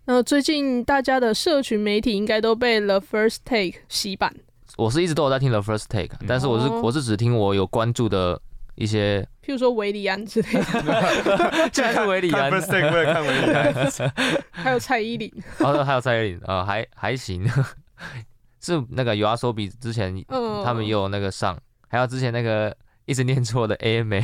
[0.06, 4.34] 那最近大家的社群媒体应该都被 The First Take 洗版。
[4.76, 8.42] 我是一直都有在听 The First Take，但是我是、哦、我是只听我有关注的。
[8.76, 14.12] 一些，譬如说维里安之类的， 竟然是韦礼安，看 First Take 为了看韦礼安，
[14.52, 17.48] 还有蔡依林，哦，还有蔡依林，呃，还还行，
[18.60, 21.58] 是那个 YOASOBI 之前，嗯，他们也有那个上，
[21.88, 24.24] 还有之前那个一直念错的 AMA，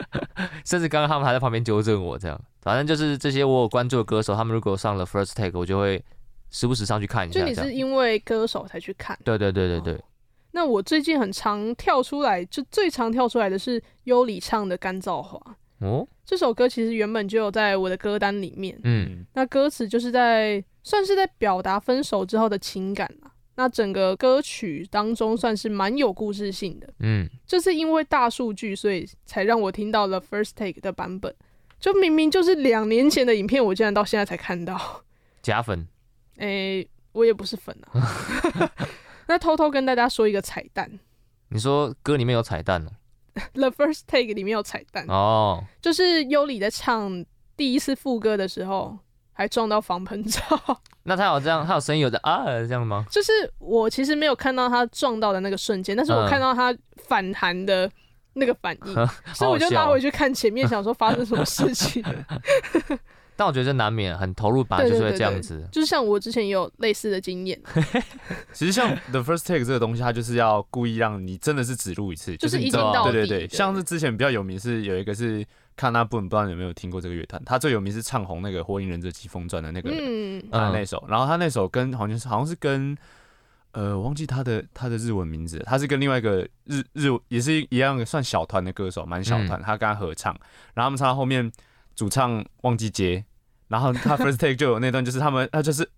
[0.64, 6.02] 甚至刚刚他们还在旁边纠正我，这样，反正就是这些我有关注的歌手，他们如果上了 First Take，我就会
[6.50, 7.40] 时不时上去看一下。
[7.40, 9.18] 就你是因为歌手才去看？
[9.24, 9.94] 对对对对对。
[9.94, 10.00] 哦
[10.54, 15.36] 那我最近很常跳出来，就最常跳出来的是优里唱的《干燥花》
[15.84, 16.06] 哦。
[16.24, 18.78] 这首歌其实原本就有在我的歌单里面。
[18.84, 23.32] 嗯，那歌词就是在算是在表达分手之后的情感啦。
[23.56, 26.88] 那整个歌曲当中算是蛮有故事性的。
[27.00, 31.34] 嗯，就是因为大数据，所以才让我听到了 First Take 的版本。
[31.80, 35.02] 就明明就是两年前的影片，我竟然到现在才看到。
[35.42, 35.86] 假粉？
[36.36, 38.70] 哎、欸，我也不是粉啊。
[39.26, 40.90] 那偷偷跟大家说一个彩蛋，
[41.48, 42.90] 你说歌里面有彩蛋哦
[43.52, 47.24] ？The First Take 里面有彩蛋哦，就是优里在唱
[47.56, 48.98] 第一次副歌的时候，
[49.32, 50.40] 还撞到防喷罩。
[51.04, 53.04] 那他有这样，他有声音有的啊这样吗？
[53.10, 56.74] 就是我其实没有看到他撞到的那个瞬间，但是我看到他
[57.08, 57.90] 反弹的
[58.34, 62.02] 那个反应， 嗯、所以我就拿回去看前面，想说发生什么事情。
[63.36, 65.66] 但我觉得这难免很投入吧，就是会这样子。
[65.72, 67.60] 就是像我之前也有类似的经验。
[68.52, 73.48] 其实像 The First Take 这个东西，它就是要故意让你真的是只录一次，就是你知道，对对对。
[73.48, 75.44] 像是之前比较有名是有一个是
[75.76, 77.42] 看那部分，不知道你有没有听过这个乐团？
[77.44, 82.96] 他最有名是唱红那个《火影忍者疾风传》的那个嗯他那首，然后他那首跟好像是好像是跟
[83.72, 90.32] 呃忘记他的他的日文名字，他是跟另外一个日日也是一样的算小团的歌手，蛮小团，他跟他合唱，
[90.74, 91.50] 然后他们唱到后面。
[91.94, 93.24] 主唱忘记接，
[93.68, 95.88] 然后他 first take 就有那段，就是他们，他就是，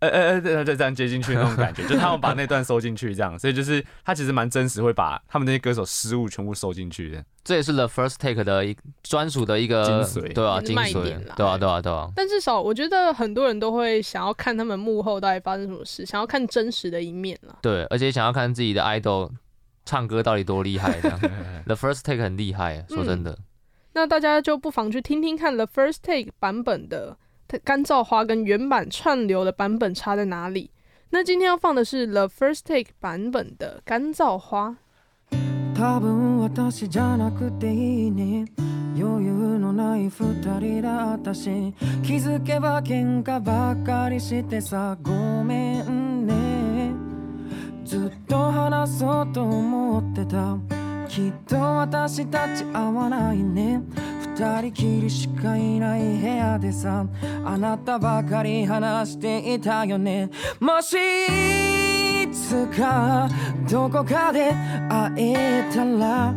[0.00, 7.24] 呃呃呃，对对，这样接进去那种感觉， 就他们把那段收进去，这样，所以就是他其实蛮真实，会把他们那些歌手失误全部收进去的。
[7.44, 11.02] 这也是 the first take 的一专属的一个精髓，对啊，精髓，
[11.36, 12.10] 对啊，对啊，对啊。
[12.16, 17.56] 但至少我觉得很多人都会想要看他们幕后到底发生什么事，想要看真实的一面了。
[17.62, 19.30] 对，而且想要看自己的 idol
[19.84, 21.20] 唱歌到底多厉害，这样。
[21.66, 23.30] the first take 很厉害，说真的。
[23.30, 23.38] 嗯
[23.96, 27.16] 那大家就不妨去听听看 The First Take 版本的
[27.64, 30.70] 《干燥花》跟原版串流的版本差在哪里？
[31.08, 34.76] 那今天要放的是 The First Take 版本的《干燥花》。
[51.08, 53.80] きっと私たち合わないね。
[54.36, 57.06] 二人きりしかいない部屋でさ
[57.44, 60.30] あなたばかり话していたよね。
[60.60, 63.28] もしいつか
[63.70, 64.52] どこかで
[64.88, 66.34] 会えたら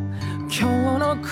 [0.47, 0.63] 今日
[0.97, 1.29] のこ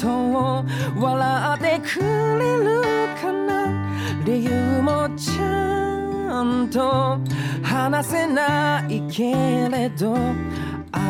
[0.00, 0.64] とを
[1.00, 2.82] 笑ってくれる
[3.20, 3.92] かな。
[4.24, 7.18] 理由もちゃんと
[7.62, 10.16] 话せないけれど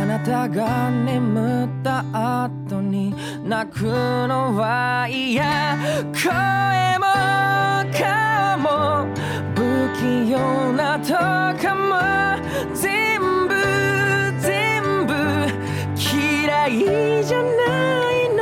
[0.01, 3.13] あなたが眠った后に
[3.45, 5.77] 泣くのは嫌
[6.15, 7.07] 声も。
[7.93, 9.07] 颜も
[9.57, 9.59] 不
[9.97, 11.15] 器用なと
[11.61, 11.99] かも。
[12.75, 13.55] 全部
[14.39, 15.13] 全部
[15.97, 18.39] 嫌いじゃないの。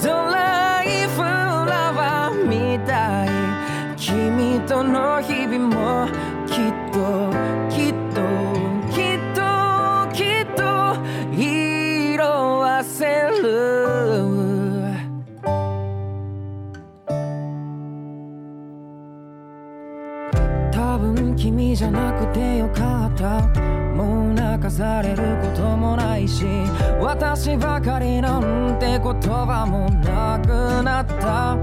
[0.00, 3.28] ドライフラワーみたい。
[3.96, 6.08] 君との日々も
[6.46, 7.31] きっと。
[21.82, 23.40] じゃなくてよかった。
[23.96, 26.44] もう泣かされることもないし
[27.00, 30.46] 私ばかりなんて言叶もなく
[30.84, 31.56] なった。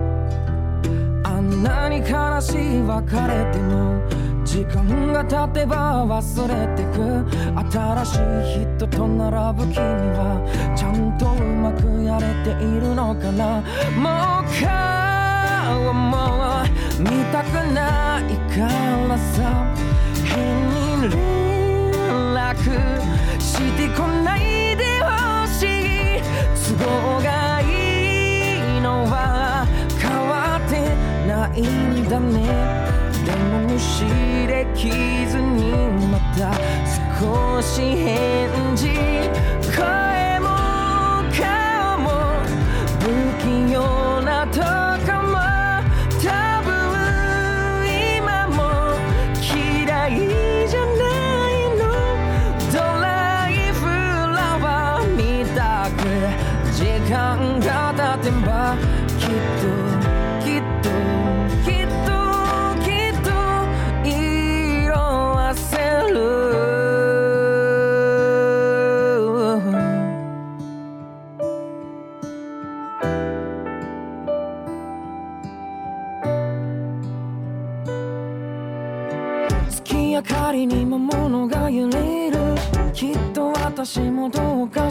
[1.24, 4.02] あんなに悲しい别れても
[4.44, 7.26] 时间が経てば忘れてく。
[7.72, 9.80] 新しい人と并ぶ君
[10.20, 13.64] はちゃんとうまくやれているのかな。
[13.96, 14.68] もう颜
[16.12, 16.66] も
[17.00, 18.68] 见たくないか
[19.08, 19.89] らさ。
[20.30, 22.56] 変に连络
[23.40, 26.22] してこないでほしい
[26.78, 29.66] 都合がいいのは
[30.00, 30.96] 変わって
[31.28, 32.36] ないんだね
[33.26, 34.06] でも无视
[34.48, 34.92] でき
[35.28, 35.72] ずに
[36.08, 36.54] また
[37.20, 38.88] 少し返事
[39.76, 40.48] 声も
[41.34, 41.40] 颜
[42.04, 42.08] も
[43.00, 43.04] 不
[43.42, 44.79] 器用なと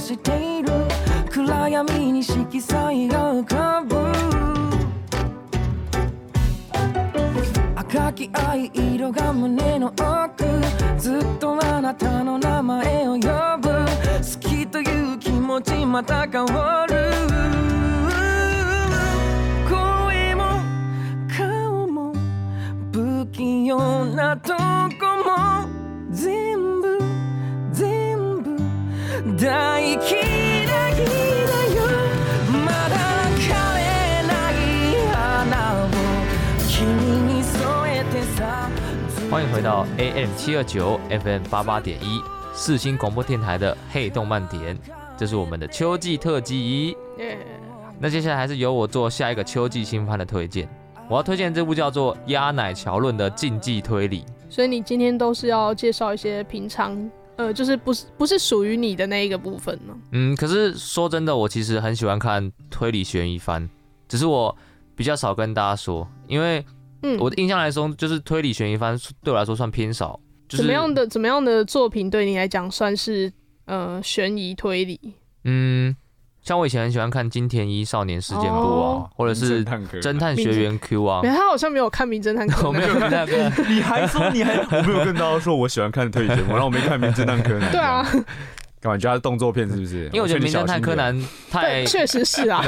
[0.08, 0.72] している。
[1.30, 3.96] 暗暗に色彩が浮かぶ。
[7.76, 10.44] 赤き爱色が胸の奥。
[10.98, 13.68] ずっとあなたの名前を呼ぶ。
[13.68, 17.10] 好きという気持ちまた変わる。
[19.68, 20.62] 声も
[21.28, 22.14] 颜も
[22.94, 24.58] 不器用なとこ
[25.22, 25.68] も
[26.10, 26.47] 全
[29.37, 30.89] 部大嫌いだ
[31.75, 31.83] よ
[32.65, 32.97] まだ
[33.37, 33.83] 枯れ
[34.25, 34.53] ない
[35.11, 35.89] 花を
[36.67, 36.81] 君
[37.27, 37.59] に添
[37.99, 38.69] えてさ
[39.29, 42.21] 欢迎回到 AM 七二九 FM 八八点一
[42.55, 44.77] 世新广播电台的嘿动漫点，
[45.17, 46.95] 这是我们的秋季特辑。
[47.17, 47.37] Yeah.
[47.99, 50.67] 那接下来还是由我做下一个秋季新番的推荐。
[51.09, 54.23] 我要推荐这部叫做《鸭乃桥论》的竞技推理。
[54.49, 57.09] 所以你今天都是要介绍一些平常。
[57.38, 59.96] 呃，就是不是不是属于你的那一个部分呢？
[60.10, 63.68] 嗯，可是说真的，我其实很喜欢看推理悬疑番，
[64.08, 64.54] 只是我
[64.96, 66.64] 比较少跟大家说，因为
[67.02, 70.18] 嗯，我的印象来说，就是推理悬疑番对我来说算偏少。
[70.48, 73.32] 就是、怎么样的怎么样的作品对你来讲算是
[73.66, 74.98] 呃悬疑推理？
[75.44, 75.94] 嗯。
[76.48, 78.48] 像我以前很喜欢看《金田一少年事件簿》
[78.82, 79.62] 啊，或者是
[80.00, 81.20] 《侦探学员 Q》啊。
[81.22, 82.62] 他好像没有看《名侦探柯南》。
[82.68, 83.26] 我没有看《。
[83.68, 87.68] 你还说你还我没有跟大家说我喜欢看推理节目，然后我没看《名侦探柯南》。
[87.70, 88.02] 对啊，
[88.80, 88.96] 干嘛？
[88.96, 90.04] 觉得他是动作片是不是？
[90.06, 91.14] 因为我觉得《名侦探柯南》
[91.50, 92.64] 太确实是啊，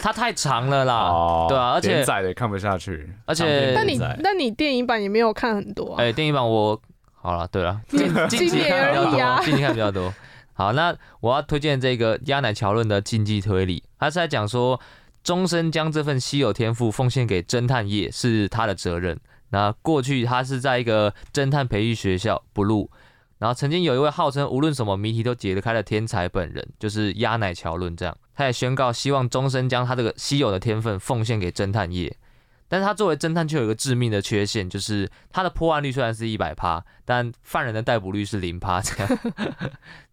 [0.00, 1.46] 它太长了啦。
[1.48, 3.12] 对啊，而且连载的看不下去。
[3.26, 5.96] 而且，那你那你电影版也没有看很多。
[5.96, 6.80] 哎，电影版我
[7.20, 10.14] 好了，对了，近近期看比较多，近期看比较多。
[10.58, 14.80] 好，那我要推荐这个鸭乃乔论的竞技推理，他是在讲说，
[15.22, 19.20] 终身将这份稀有天赋奉献给侦探业是他的责任。
[19.50, 22.88] 那过去他是在一个侦探培育学校 Blue，
[23.38, 32.16] 然后曾经有一位号称无论什么谜题都解得开的天才本人，就是鸭乃乔论这样，他也宣告希望终身将他这个稀有的天分奉献给侦探业。
[32.70, 39.18] 但是他作为侦探却有一个致命的缺陷，就是他的破案率虽然是一百趴，但犯人的逮捕率是零趴这样。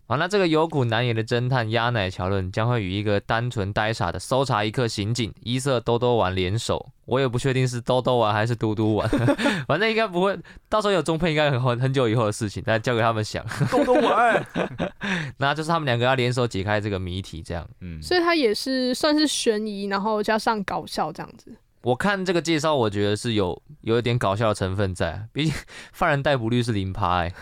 [0.07, 9.09] 好，那这个有苦难言的侦探鸭乃桥论将会与一个单纯呆傻的搜查一刻刑警伊色多多丸联手，我也不确定是兜兜丸还是嘟嘟丸，
[9.67, 10.37] 反正应该不会，
[10.69, 13.43] 到时候有中配应该很很久以后的事情，但交给他们想。
[13.71, 14.45] 多多丸，
[15.37, 17.67] 那就是他们两个要联手解开这个谜题，这样。
[17.81, 21.51] 嗯，所以它也是算是悬疑，然后加上搞笑这样子。
[21.81, 25.53] 我看这个介绍，我觉得是有有一点搞笑的成分在，毕竟
[25.93, 27.33] 犯人逮捕率是零趴，哎，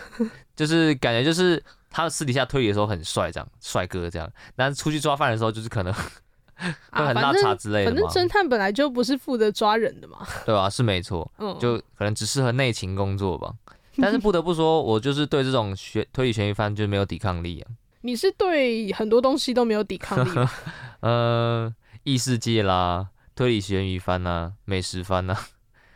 [0.56, 1.62] 就是感觉就是。
[1.96, 5.92] 他私底下推理的时候很帅，这样帅哥这样，但是出去抓犯人的时候就是可能
[6.92, 7.92] 会很拉碴之类的。
[7.92, 10.68] 反正侦探本来就不是负责抓人的嘛，对吧？
[10.68, 11.30] 是没错，
[11.60, 13.52] 就可能只适合内勤工作吧。
[14.02, 17.70] 但是不得不说，我就是对这种学推理悬疑番就没有抵抗力啊。
[18.00, 20.50] 你是对很多东西都没有抵抗力吗？
[21.00, 25.36] 呃，异世界啦，推理悬疑番呐，美食番呐，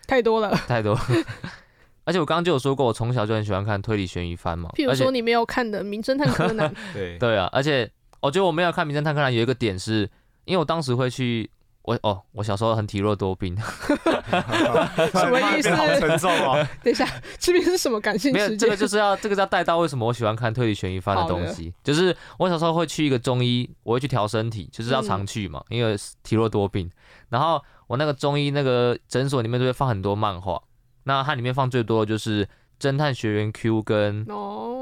[0.07, 0.97] 太多了，太多。
[2.09, 4.71] 而且我刚刚就有说过，我从小就很喜欢看推理悬疑番嘛。
[4.75, 6.67] 譬如说你没有看的《名侦探柯南》。
[6.95, 7.87] 对对啊，而且
[8.21, 10.09] 我觉得我没有看《名侦探柯南》有一个点是，
[10.47, 11.51] 因为我当时会去，
[11.83, 13.55] 我哦，我小时候很体弱多病。
[13.59, 15.71] 什么意思？
[15.75, 16.67] 好沉重哦。
[16.83, 17.07] 等一下，
[17.39, 18.33] 这边是什么感性？
[18.33, 21.75] 没有，这个就是要这个要带到为什么我喜欢看推理悬疑番的东西。
[21.85, 26.91] 就是我小时候会去一个中医，我会去调身体，就是要常去嘛，嗯、因为体弱多病。
[27.29, 30.59] 然后我那个中医那个诊所里面都会放很多漫画。
[31.09, 32.45] 那它里面放最多的就是
[32.79, 34.27] 《侦探学员 Q》跟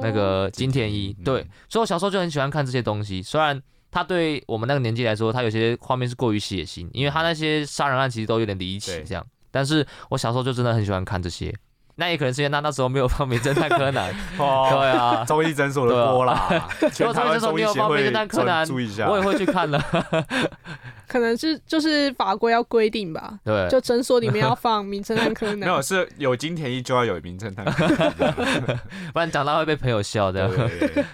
[0.02, 3.22] 那个金田一，对，所以我小时候就很喜欢看这些东西。
[3.22, 3.62] 虽然
[3.92, 9.24] 它对我们那个年纪来说，它有些画面是过于血腥，因为它那些杀人案其实都有点离奇这样。
[9.52, 11.54] 但是我小时候就真的很喜欢看这些。
[11.98, 16.46] 那也可能是因为他那时候没有放《名侦探柯南》 对啊，中医诊所的锅啦。
[16.98, 18.66] 如果中医诊所没有放《名侦探柯南》，
[19.10, 19.82] 我也会去看的。
[21.08, 25.54] 可能是就是法规要规定吧，对，就诊所里面要放《名侦探柯南》。
[25.60, 28.12] 没有，是有金田一就要有《名侦探柯南》，
[29.14, 30.50] 不然长大会被朋友笑这样，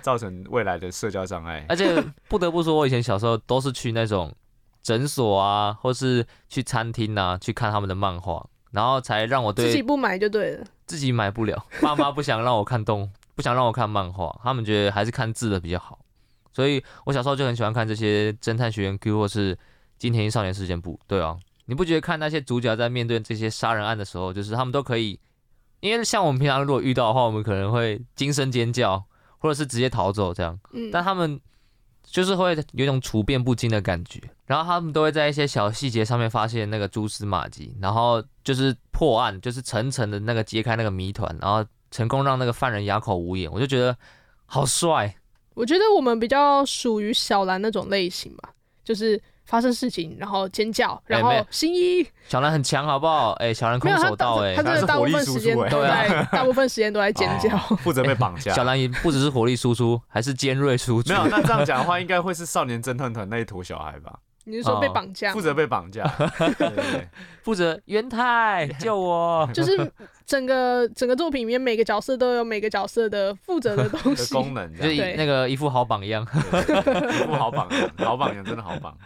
[0.03, 1.65] 造成未来的社交障碍。
[1.69, 4.35] 而且不得不说，我以前小时候都是去那种
[4.83, 8.45] 诊所啊，或是去餐厅啊，去看他们的漫画。
[8.73, 15.99] 然后才让我对自己不买就对了，自己买不了， 爸妈不想让我看动，不想让我看漫画，他们觉得还是看字的比较好。
[16.53, 19.59] 所以我小时候就很喜欢看这些侦探学院 Q 或是
[19.97, 21.01] 金田一少年事件簿。
[21.07, 21.35] 对啊，
[21.65, 25.19] 你不觉得看那些主角在面对这些杀人案的时候，就是他们都可以，
[25.81, 29.03] 因为像我们平常如果遇到的话，我们可能会惊声尖叫，
[29.39, 30.61] 或者是直接逃走这样。
[30.73, 31.41] 嗯，但他们
[32.05, 43.51] 就是会有一种处变不惊的感觉，然后他们都会在一些小细节上面发现那个蛛丝马迹，然后就是破案，就是层层的那个揭开那个谜团，然后成功让那个犯人哑口无言。
[43.51, 43.97] 我就觉得
[44.47, 45.15] 好帅。
[45.55, 49.21] 我觉得我们比较属于小兰那种类型吧，就是
[49.53, 53.33] 发生事情然后尖叫，然后新一小兰很强好不好？
[53.33, 58.51] 哎、欸，小兰空手道哎、欸，他真的大部分时间都在 大部分时间都在尖叫， 负责被绑架。
[58.55, 61.11] 小兰也不只是火力输出，还是尖锐输出。
[61.11, 64.21] 没有，那这样讲的话，应该会是少年侦探团那一坨小孩吧？
[64.45, 65.35] 你是说被绑架？
[65.35, 66.03] 负责被绑架，
[67.45, 69.47] 负责元太救我。
[69.53, 69.93] 就是
[70.27, 78.97] 整个整个作品里面，每个角色都有每个角色的负责的东西功能，就是那个一副好榜样，一副好榜样，好榜样真的好榜。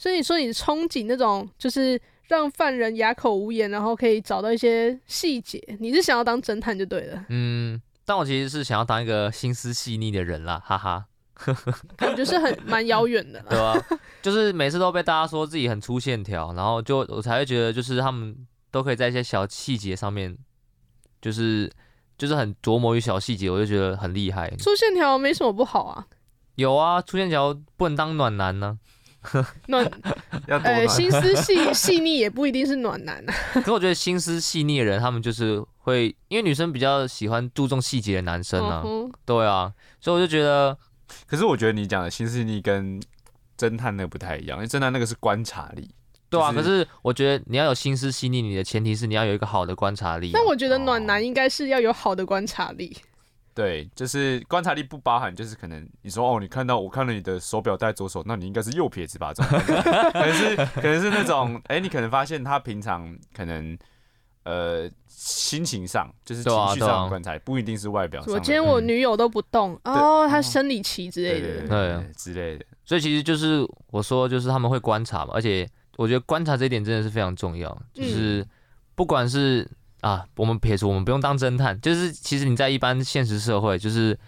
[0.00, 7.22] 所以你说你憧憬那种，就是让犯人哑口无言，然后可以找到一些细节，你是想要当侦探就对了。
[7.28, 11.04] 嗯，但我其实是想要当一个心思细腻的人啦，哈哈。
[11.98, 13.74] 感觉是很蛮遥远的，对啊，
[14.22, 18.34] 就是每次都被大家说自己很粗线条，然后就我才会觉得，就是他们
[18.70, 20.36] 都可以在一些小细节上面，
[21.20, 21.70] 就是
[22.16, 24.50] 就是很琢磨于小细节，我就觉得很厉害。
[24.58, 26.06] 粗线条没什么不好啊，
[26.56, 28.99] 有啊，粗线条不能当暖男呢、啊，
[29.68, 29.84] 暖，
[30.48, 33.34] 呃暖，心思细 细腻也不一定是暖男啊。
[33.54, 40.76] 可是我觉得心思细腻的人，他们就是会，因为女生比较喜欢注重细节的男生啊，嗯、对啊，所以我就觉得。
[41.26, 43.02] 可是我觉得你讲的心思细腻跟
[43.58, 45.90] 侦探那个不太一样，因为侦探那个是观察力。
[46.28, 50.30] 对啊，可是我觉得你要有心思细腻，你的前提是你要有一个好的观察力。
[50.32, 52.96] 但我觉得暖男应该是要有好的观察力。
[53.50, 53.54] 哦。
[53.54, 59.32] 对，就是观察力不包含，就是可能你说哦，你看到我看了你的手表戴左手，那你应该是右撇子吧？
[59.34, 59.58] 这种
[60.12, 63.78] 可能是可能是那种，哎、欸，你可能发现他平常可能。
[64.42, 68.32] 呃，心情上就是情绪上的观察，不一定是外表上。
[68.32, 72.64] 我今天我女友都不动、嗯、哦，她生理期之类的，对，之类的。
[72.82, 77.70] 所以其实就是我说，就是他们会观察嘛，而且我觉得观察这一点真的是非常重要。
[77.92, 78.44] 就是
[78.94, 84.18] 不管是、嗯、啊，我们撇除我们不用当侦探，就是其实你在一般现实社会，就是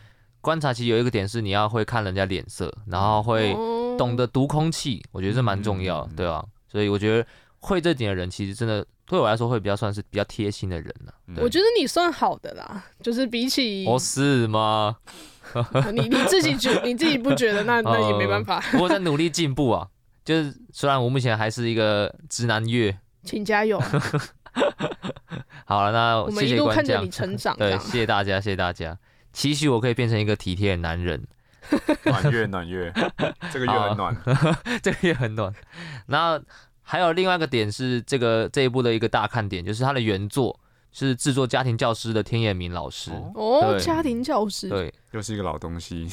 [0.41, 3.53] 观察，其实有一个点是你要会看人家脸色，然后会
[3.99, 6.45] 懂得读空气，我觉得这蛮重要，对吧、啊？
[6.70, 7.27] 所以我觉得
[7.61, 8.87] 会这点的人，其实真的。
[9.05, 11.37] 对我来说会比较算是比较贴心的人了、啊。
[11.43, 14.97] 我觉得你算好的啦，就是比起哦，是吗？
[15.93, 18.62] 你你自己觉你自己不觉得那 那也没办法。
[18.81, 19.87] 我在努力进步啊，
[20.25, 23.79] 就是虽然我目前还是一个直男月，请加油。
[25.64, 27.57] 好了，那谢谢我们一路看着你成长。
[27.59, 28.98] 对，谢谢大家，谢谢大家。
[29.32, 31.26] 期许我可以变成一个体贴的男人。
[32.05, 32.92] 暖月暖月，
[33.53, 34.16] 这个月很暖，
[34.82, 35.53] 这个月很暖。
[36.07, 36.44] 然后。
[36.84, 40.59] 还有另外一个点是，这个这一部的一个大看点，就是它的原作
[40.90, 46.07] 是制作《家庭教师》的天野明老师哦，家庭教师对，又是一个老东西。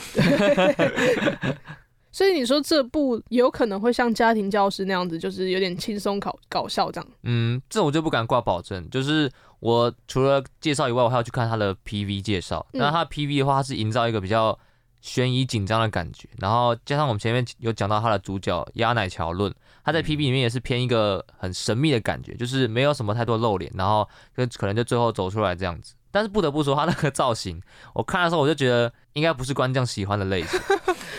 [2.11, 7.09] 所以你说这部有可能会像《家庭教师》那样子，就是有点轻松搞搞笑这样？
[7.23, 8.89] 嗯，这我就不敢挂保证。
[8.89, 12.65] 就是我除了介绍以外，我还要去看他的 PV 介绍。
[12.73, 14.57] 那他的 PV 的话，他是营造一个比较。
[15.01, 19.49] 悬疑紧张的感觉，然后加上我们前面有讲到他的主角鸭乃桥论，
[19.81, 24.05] 他在 PV 里面也是偏一个很神秘的感觉，就是没有什么太多露脸，然后
[24.35, 25.93] 就可能就最后走出来这样子。
[26.11, 27.61] 但是不得不说，他那个造型，
[27.93, 30.59] 我看的时候我就觉得应该不是观众喜欢的类型，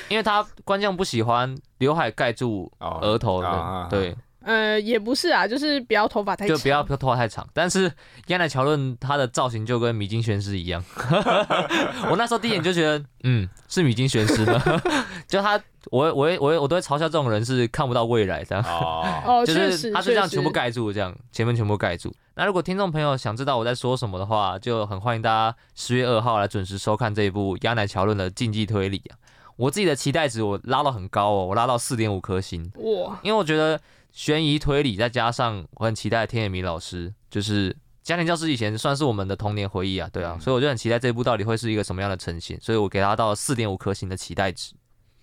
[0.09, 4.17] 因为他观众不喜欢刘海盖住额头的，对。
[4.43, 7.47] 呃，也不是啊，就是不要头发太长，就不要头发太长。
[7.53, 7.93] 但是
[8.29, 10.83] 亚乃桥论他的造型就跟米津玄师一样，
[12.09, 14.59] 我那时候第一眼就觉得，嗯，是米津玄师的。
[15.29, 15.61] 就他，
[15.91, 18.61] 我我我我都会嘲笑这种人是看不到未来的。
[18.63, 22.15] 哦，就是他是这样全部盖住，这样前面全部盖住。
[22.35, 29.17] 那如果听众朋友想知道我在说什么的话，就很欢迎大家十月二号来准时收看这一部鸭乃乔论的竞技推理啊。
[29.57, 33.81] 我自己的期待值我拉到很高哦，我拉到四点五颗星哇，因为我觉得。
[34.13, 44.73] 悬疑推理，再加上我很期待天野明老师，就是家庭教师以前算是我们的童年回忆啊，对啊，所以我就很期待这一部到底会是一个什么样的呈现，所以我给他到四点五颗星的期待值。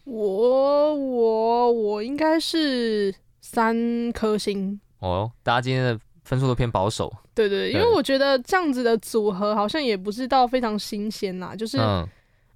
[0.08, 4.80] 我我我应该是三颗星。
[5.00, 7.14] 哦，大家今天的分数都偏保守。
[7.36, 12.08] 对对，因为我觉得这样子的组合好像也不是到非常新鲜啦，就是嗯、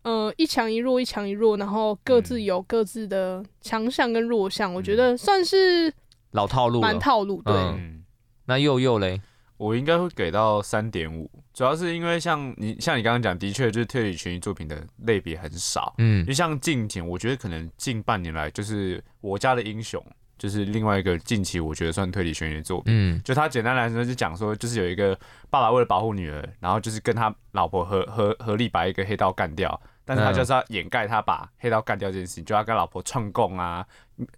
[0.04, 5.94] 呃、一强一弱，一强一弱，然后各自有各自的强项跟弱项，我觉得算是。
[6.32, 7.54] 老套路，蛮套路，对。
[7.54, 8.06] 嗯、
[8.46, 9.22] 那佑佑嘞，
[9.58, 20.04] 我应该会给到三点五，主要是因为像你像你刚刚讲，的确就是推理悬疑作品的类别很少，嗯，就像近前，我觉得可能近半年来就是我家的英雄，
[20.38, 25.14] 就是另外一个近期我觉得算推理悬疑的作品，嗯，就他简单来说就讲说，就是有一个
[25.50, 29.82] 爸爸为了保护女儿，然后就是跟他老婆合合合力把一个黑道干掉。
[30.04, 33.86] 但是他就是要掩盖他把黑道干掉这件事情，就要跟老婆串供啊，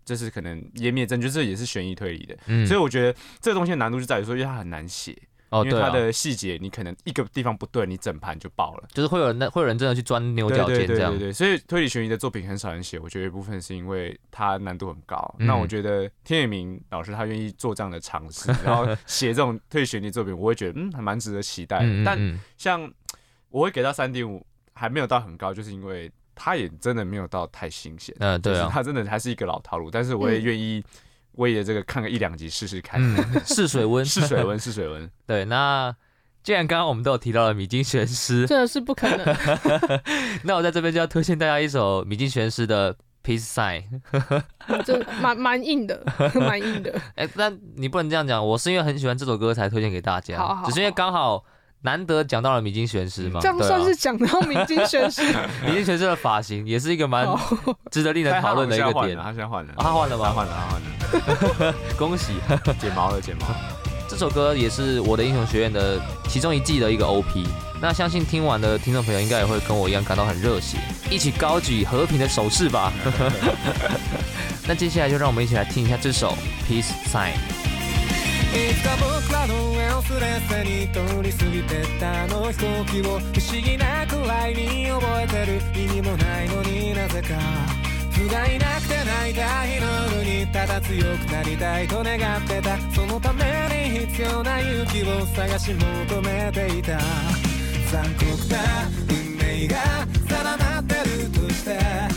[0.05, 2.38] 就是可能湮灭证据，这也是悬疑推理的。
[2.45, 5.18] 嗯，所以我觉得这个东西的难度就在于说，因为它很难写，
[5.53, 11.11] 哦，因为它的细节你可能一个地方不对，你整盘就爆了，就是会有人会有人真的去钻牛角尖这样。
[11.11, 15.35] 对对对所以推理悬疑的作品很少人写，我觉得一部分是因为它难度很高。
[15.37, 21.85] 嗯，那我觉得天野明老师他愿意做这样的尝试，然后写这种 推理悬疑作品，我会觉得嗯还蛮值得期待的。
[21.85, 22.93] 嗯嗯嗯，但像
[23.49, 24.45] 我会给到三点五。
[24.75, 28.13] 还没有到很高，就是因为他也真的没有到太新鲜。
[28.17, 29.91] 嗯，对啊，他真的还是一个老套路。
[29.91, 30.83] 但是我也愿意
[31.34, 33.01] 为了这个看个一两集试试看，
[33.45, 35.09] 试水温，试水温，试水温。
[35.25, 35.95] 对，那
[36.43, 39.36] 既然刚刚我们都有提到了米津玄师， 这是不可能。
[40.43, 43.84] 那我在这边就要推荐大家一首米津玄师的《Peace Sign》，
[44.84, 46.03] 这蛮蛮硬的，
[46.36, 46.99] 蛮硬的。
[47.15, 51.43] 哎，但你不能这样讲，我是因为很喜欢这首歌才推荐给大家，好好好，只是因为刚好。
[51.86, 55.21] 难得讲到了米津玄师嘛，这样算是讲到米津玄师。
[55.67, 57.27] 米津玄师的发型也是一个蛮
[57.91, 59.17] 值得令人讨论的一个点。
[59.17, 60.25] 他先换了，他换了吗？
[60.25, 61.75] 他换了，他换了。
[61.99, 62.34] 恭喜，
[62.79, 63.47] 剪毛了，剪毛。
[64.07, 67.45] 这首歌也是我的英雄学院的其中一季的一个 OP。
[67.81, 70.77] 那相信听完的听众朋友应该也会跟我一样感到很热血，
[71.11, 72.93] 一起高举和平的手势吧。
[74.65, 76.34] 那接下来就让我们一起来听一下这首
[76.65, 77.34] Peace Sign。
[78.53, 87.29] いつか仆らの上をすれすれに通り过ぎてったあの飞行机を不思议なくらいに覚えてる意味もないのになぜか。
[88.11, 89.87] 不甲斐なくて泣いた日の
[90.19, 92.77] 夜にただ强くなりたいと愿ってた。
[92.91, 93.43] そのため
[93.89, 96.99] に必要な勇気を探し求めていた。
[97.91, 102.12] 残酷な运命が定まってるとして。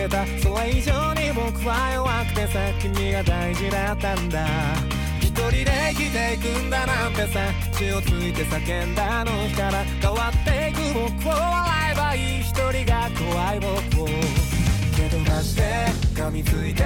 [0.00, 0.26] てた。
[0.38, 4.46] それ以上に仆は弱くてさ君が大事だったんだ。
[5.20, 7.40] 一人で生きていくんだなんてさ
[7.72, 10.80] 口をついて叫んだあの日から変わっていく
[11.24, 12.40] 仆を笑えばいい。
[12.40, 14.06] 一人が怖い仆を。
[14.96, 15.62] 蹴飞ばして
[16.14, 16.84] 噛みついて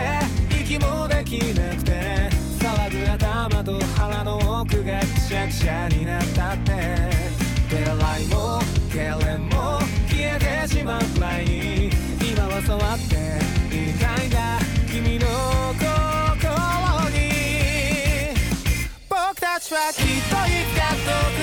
[0.51, 7.35] 息もできなくて騒ぐ头と腹の奥がくしゃくしゃになったって。
[7.69, 8.61] 手洗いも
[8.91, 12.14] 痙攣も消えてしまうくらい。
[12.61, 13.15] に触って
[13.75, 15.27] いたいんだ君の
[15.81, 17.19] 心に。
[19.09, 21.34] 僕たちはきっといつか远く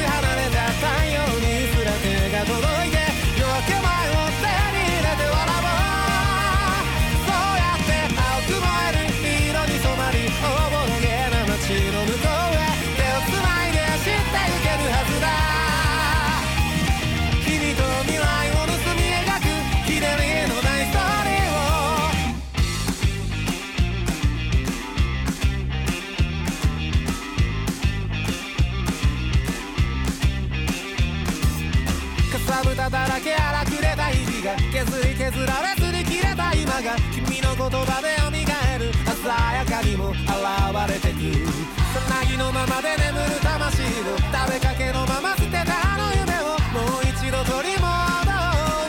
[42.40, 43.84] のままで眠る魂を
[44.16, 47.84] 食べかけのまま舍てたあの梦をもう一度取り戻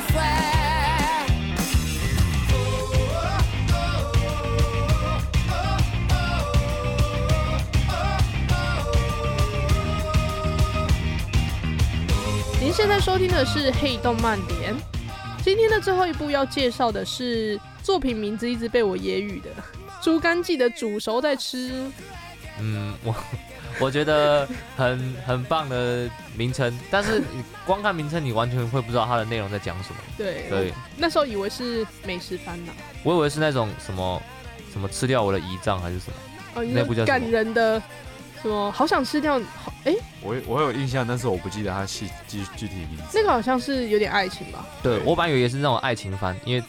[0.08, 0.16] せ
[12.72, 14.74] 现在收听的是《嘿动漫点》，
[15.44, 19.50] 今天的最后一部要介绍的是作品名字一直被我揶揄的《
[20.04, 21.92] 猪肝记》的煮熟在吃。
[22.61, 23.15] 嗯，我
[23.81, 29.97] 我觉得很很棒的名称，但是你光看名称，你完全会不知道它的内容在讲什么。
[30.17, 32.73] 对对，那时候以为是美食番呢，
[33.03, 34.23] 我以为是那种什么
[34.73, 37.81] 什么吃掉我的胰脏还是什么，哦，那部叫感人的
[38.43, 38.71] 什么？
[38.73, 43.05] 好想吃掉，好哎，我我有印象，但是我不记得它细具具体名字。
[43.15, 44.65] 那个好像是有点爱情吧？
[44.83, 46.63] 对，我本来以为也是那种爱情番，因为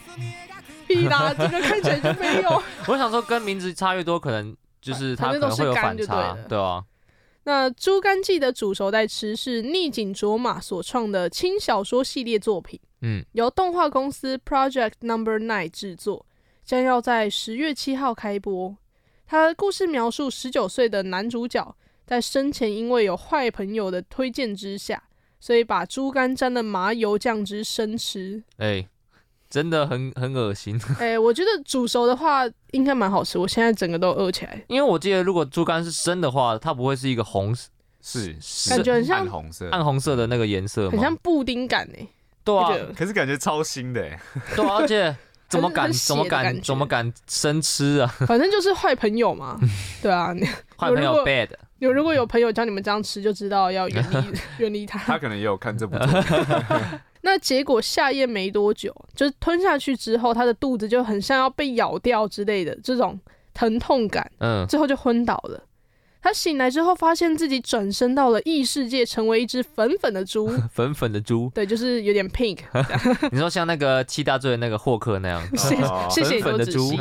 [0.88, 2.62] 屁啦，这个看起来就没有。
[2.86, 4.54] 我想说，跟名字差越多，可能
[4.84, 6.84] 就是它可能会有反差，对啊。
[7.44, 16.26] 那猪肝记的煮熟代吃是逆井卓马所创的轻小说系列作品，嗯，由动画公司 Project Number Nine 制作，
[16.64, 18.76] 将要在十月七号开播。
[19.26, 21.74] 他的故事描述十九岁的男主角
[22.06, 25.02] 在生前因为有坏朋友的推荐之下，
[25.40, 28.42] 所以把猪肝沾了麻油酱汁生吃。
[28.58, 28.88] 哎、欸。
[29.54, 30.76] 真的很很恶心。
[30.98, 32.42] 哎、欸，我觉得煮熟的话
[32.72, 33.38] 应该蛮好吃。
[33.38, 34.60] 我现在整个都饿起来。
[34.66, 37.54] 因为我记得，如果猪肝是生的话，它不会是一个红，
[38.02, 42.08] 是，是感觉很像暗红色，暗红色的那个颜色，很像布丁感诶。
[42.42, 44.02] 对啊，可是感觉超腥的。
[44.56, 45.16] 对啊， 而且
[45.48, 48.12] 怎么敢怎么敢怎么敢生吃啊？
[48.26, 49.56] 反正就是坏朋友嘛。
[50.02, 50.34] 对啊，
[50.76, 51.50] 坏朋友 bad。
[51.78, 54.98] 有如果有朋友教你们这样吃，就知道要远离远离他。
[54.98, 55.96] 他可能也有看这部。
[57.24, 63.18] 那结果下咽没多久，就是吞下去之后，他的肚子就很像要被咬掉之类的这种
[63.54, 65.64] 疼痛感，嗯，最后就昏倒了。
[66.20, 72.58] 他醒来之后，发现自己转身到了异世界，成为一只粉粉的猪， 粉粉的猪， 对，就是有点 pink。
[73.32, 76.98] 你说像那个七大罪的那个霍克那样，谢谢谢多仔细。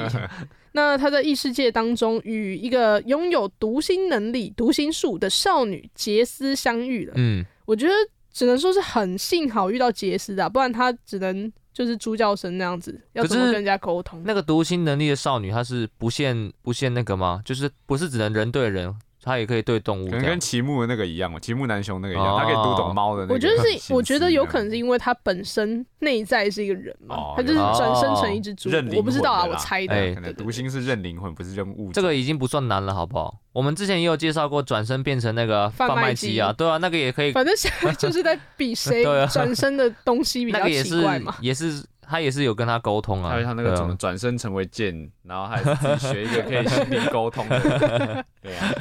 [0.71, 7.13] 那他在异世界当中，与一个拥有读心能力、读心术的少女杰斯相遇了。
[7.17, 7.93] 嗯，我觉得。
[8.33, 14.21] 只能说是很幸好遇到杰斯的，不然他只能就是猪叫声那样子，要怎么跟人家沟通？
[14.25, 17.41] 那个读心能力的少女，她是不限不限那个吗？
[17.45, 18.93] 就是不是只能人对人，
[19.23, 20.09] 她也可以对动物？
[20.09, 23.33] 可能跟奇木的那个一样嘛，齐木南雄那个一样，他、哦、可以读懂猫的那个。
[23.33, 28.69] 我觉得是，我觉得有可能是因为他本身内在是一个人嘛，他、哦、就是转生成一只猪。
[28.69, 29.93] 哦、我不知道啊，我猜的。
[29.93, 31.91] 欸、可能读心是认灵魂，不是认物。
[31.93, 33.39] 这个已经不算难了，好不好？
[33.53, 37.31] 我们之前也有介绍过转身变成那个贩卖机啊，对啊，那个也可以。
[37.31, 41.35] 反正现在 就是在比谁 转身的东西比较奇怪嘛。
[41.39, 43.29] 也是，他也是有跟他沟通啊。
[43.29, 47.59] 还有他那个怎么转身成为剑，然后还是自己学一个可以心灵沟通的。
[48.41, 48.73] 对啊。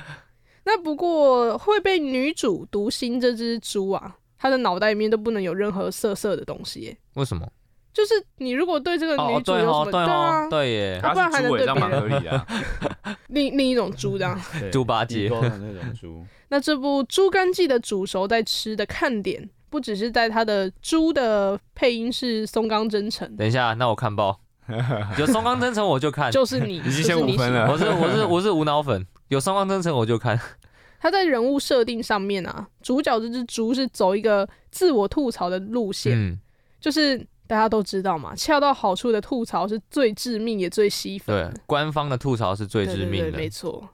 [0.65, 6.97] 那不过会被女主读心这只猪啊，它的脑袋里面都不能有任何色色的东西。
[7.15, 7.47] 为什么？
[7.93, 12.47] 就是你如果对这个女主有什么、哦、对，哦对，哦、对耶，不然还能对别人合理啊。
[13.29, 14.41] 另另一种猪这样，
[14.73, 16.25] 猪八戒那种猪。
[16.49, 23.37] 那这部《猪肝记》的煮熟在吃的看点，不只是在它的猪的配音是松冈真澄。
[23.37, 24.41] 等一下，那我看报，
[25.19, 27.71] 有松冈真澄我就看，就是你，已经先五分了。
[27.71, 30.39] 我是我是我是无脑粉，有上方真诚我就看。
[31.01, 36.39] 他在人物设定上面啊，主角这只猪是走一个自我吐槽的路线，嗯、
[36.80, 37.26] 就是。
[37.45, 41.53] 大家都知道嘛，恰到好处的吐槽是最致命也最吸粉。
[41.53, 43.87] 对，官方的吐槽是最致命的，没错。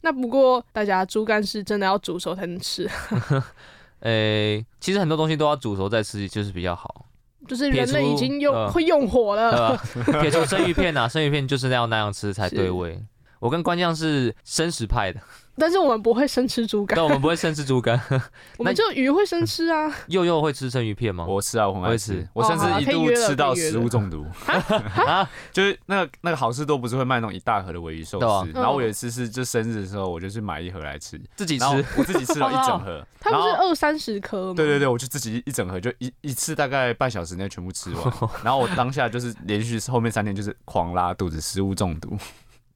[0.00, 2.90] 那不过大家猪肝是真的要煮熟才能吃。
[4.00, 7.06] 诶、欸，其实很多东西都要煮熟再吃，就是比较好。
[7.46, 9.80] 就是人类已经用、呃、会用火了。
[10.20, 13.00] 撇除生鱼片啊，生鱼片就是那样那样吃才 对味。
[13.38, 15.20] 我跟关将是生食派的。
[15.56, 17.96] 但是我们不会生吃猪肝，但，我们不会生吃猪肝，
[18.58, 19.88] 我们就鱼会生吃啊。
[20.08, 21.24] 佑佑会吃生鱼片吗？
[21.28, 24.26] 我吃啊，我很爱吃，我甚至一度吃到食物中毒。
[25.06, 31.64] 啊，就是那个那个好事多不是会卖那种一大盒的尾鱼寿司，然后我有一次是就生日的时候，我就去买一盒来吃，自己吃，
[31.96, 33.06] 我自己吃了一整盒。
[33.20, 34.54] 它不是二三十颗吗？
[34.56, 38.12] 对对对，我就自己一整盒，就一一次大概半小时内全部吃完。
[38.42, 42.18] 然后我当下就是连续后面三天就是狂拉肚子，食物中毒。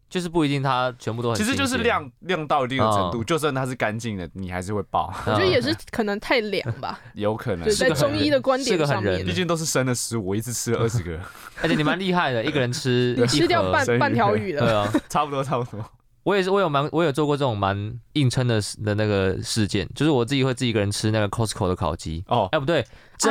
[0.08, 1.36] 就是不一定，它全部都很。
[1.36, 5.12] 其实就是量量到一定的程度，就算它是干净的，你还是会爆。
[5.26, 7.68] 我觉得也是可能太凉吧， 有可能。
[7.70, 11.18] 在中医的观点上面，毕竟都是生的食物，我一次吃了二十个，
[11.62, 14.64] 而且你蛮厉害的，一个人吃，你吃掉半半条鱼了。
[14.64, 15.84] 对啊，差不多差不多。
[16.24, 22.22] 我也是，我有蛮，我有做过这种蛮硬撑的的那个事件，就是我自己会自己一个人吃那个 Costco 的烤鸡。
[22.28, 22.84] 哦，哎不对，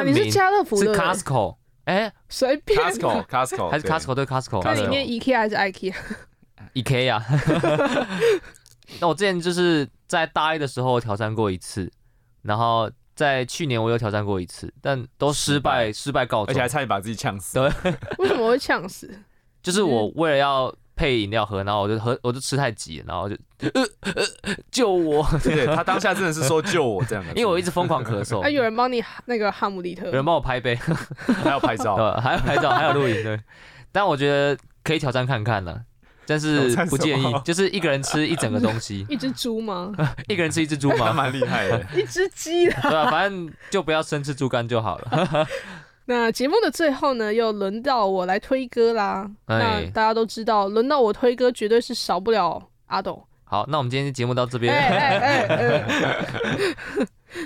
[0.03, 1.57] 你是家乐福的，是 Costco。
[1.86, 2.80] 哎，随便。
[2.80, 4.61] Costco，Costco 还是 Costco 对 Costco。
[4.63, 5.93] 那里面 IKEA 还是 IKEA？E
[6.82, 7.23] K 呀，
[8.99, 11.91] 那我之前就是在大一的时候挑战过一次，
[12.41, 17.55] 然后在去年我又挑战过一次，但都失败，失败告终，而且还差点把自己呛死。
[17.55, 17.71] 对，
[18.19, 19.09] 为什么会呛死？
[19.61, 23.69] 就是我为了要配饮料喝，然后我就喝，我就吃太急，然后就呃
[24.01, 24.23] 呃
[24.71, 25.28] 救我！
[25.43, 28.39] 对，他当下真的是说救我这样的，因为我一直疯狂咳嗽。
[28.39, 30.75] 哎，有人帮你那个哈姆利特，有人帮我拍杯，
[31.43, 33.21] 还要拍照，还要拍照，还有录影。
[33.23, 33.39] 对，
[33.91, 35.82] 但我觉得可以挑战看看呢。
[36.28, 39.05] 但是不建议，就是一个人吃一整个东西。
[39.09, 39.93] 一只猪吗？
[40.28, 41.11] 一个人吃一只猪吗？
[41.15, 41.86] 蛮厉害的。
[41.95, 42.65] 一只鸡。
[42.67, 45.47] 对啊，反正就不要生吃猪肝就好了。
[46.05, 49.30] 那节目的最后呢，又轮到我来推歌啦。
[49.45, 53.25] 哎、那大家都知道，轮到我推歌，绝对是少不了阿斗。
[53.43, 54.73] 好，那我们今天节目到这边。
[54.73, 55.86] 哎哎哎、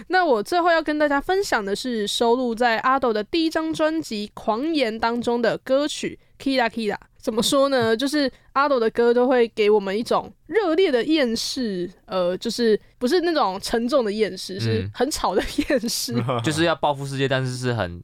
[0.07, 6.95] 那我最后要跟大家分享的是收录在阿斗的第一张专辑《狂言》当中的歌曲《Kira Kira》。
[7.21, 7.95] 怎么说呢？
[7.95, 18.01] 就是阿斗的歌都会给我们一种热烈的厌世，呃，就是不是那种沉重的厌世，是很吵的厌世， 就是要报复世界，但是是很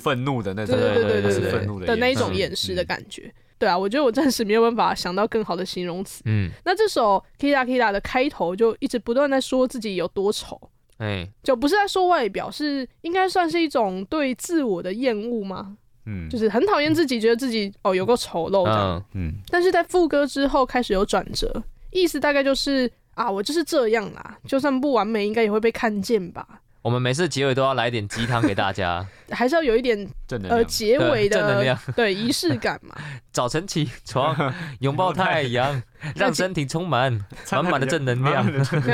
[0.00, 3.32] 愤怒的那种，对对对对对，愤怒的那一种厌世的感觉。
[3.56, 6.22] 对啊，我觉得我暂时没有办法想到更好的形容词。
[6.24, 10.60] 嗯，那这首 Kira Kira 的开头就一直不断在说自己有多丑，
[10.98, 15.76] 哎，就不是在说外表，是应该算是一种对自我的厌恶吗？
[16.06, 26.46] 嗯，就是很讨厌自己，觉得自己哦有够丑陋的，嗯，但是在副歌之后开始有转折，意思大概就是啊，我就是这样啦，就算不完美，应该也会被看见吧。
[26.82, 30.06] 我们每次结尾都要来点鸡汤给大家， 还是要有一点
[30.50, 32.94] 呃结尾的正能量，对仪式感嘛。
[33.32, 35.82] 早晨起床，拥抱太阳，
[36.14, 37.10] 让身体充满
[37.50, 38.46] 满满的正能量，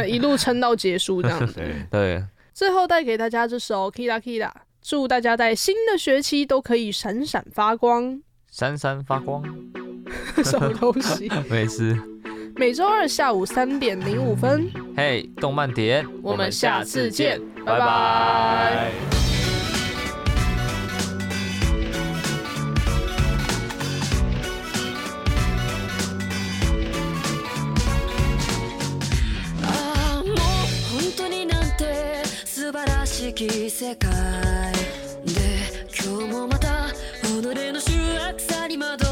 [0.09, 1.61] 一路撑到结束这样子。
[1.91, 4.53] 对，最后带给大家这首 Kira Kira。
[4.83, 8.21] 祝大家在新的学期都可以闪闪发光，
[8.51, 9.43] 闪闪发光，
[10.45, 11.31] 什么东西？
[11.49, 11.97] 没事。
[12.57, 18.91] 每周二下午三点零五分，嘿，动漫点，我们下次见，拜拜。
[33.21, 34.11] しき世界
[35.27, 35.35] で
[36.03, 36.89] 今日もまた
[37.43, 39.10] 己の醜悪さに惑う。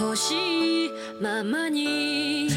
[0.00, 0.90] 欲しい
[1.20, 2.48] ままに